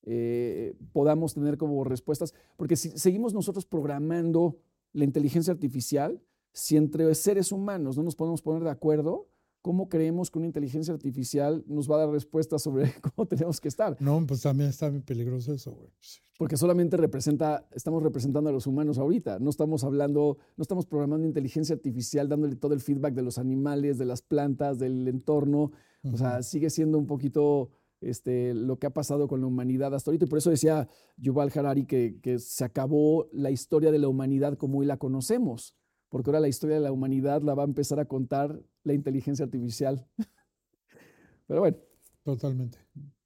[0.04, 4.58] eh, podamos tener como respuestas, porque si seguimos nosotros programando
[4.94, 6.22] la inteligencia artificial,
[6.54, 9.28] si entre seres humanos no nos podemos poner de acuerdo,
[9.68, 13.68] ¿cómo creemos que una inteligencia artificial nos va a dar respuestas sobre cómo tenemos que
[13.68, 13.98] estar?
[14.00, 15.90] No, pues también está bien peligroso eso, güey.
[16.00, 16.22] Sí.
[16.38, 21.28] Porque solamente representa, estamos representando a los humanos ahorita, no estamos hablando, no estamos programando
[21.28, 25.74] inteligencia artificial dándole todo el feedback de los animales, de las plantas, del entorno,
[26.14, 30.12] o sea, sigue siendo un poquito este, lo que ha pasado con la humanidad hasta
[30.12, 30.24] ahorita.
[30.24, 30.88] Y por eso decía
[31.18, 35.76] Yuval Harari que, que se acabó la historia de la humanidad como hoy la conocemos,
[36.08, 39.46] porque ahora la historia de la humanidad la va a empezar a contar la inteligencia
[39.46, 40.08] artificial.
[41.48, 41.78] Pero bueno,
[42.24, 42.78] Totalmente.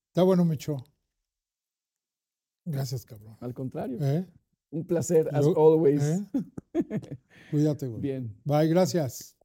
[0.09, 0.77] Está bueno, Micho.
[2.65, 3.35] Gracias, cabrón.
[3.39, 4.27] al contrario, ¿Eh?
[4.69, 6.03] un placer, as Yo- always.
[6.03, 6.27] ¿Eh?
[7.51, 8.01] Cuídate, güey.
[8.01, 8.35] Bien.
[8.45, 9.35] Bye, gracias.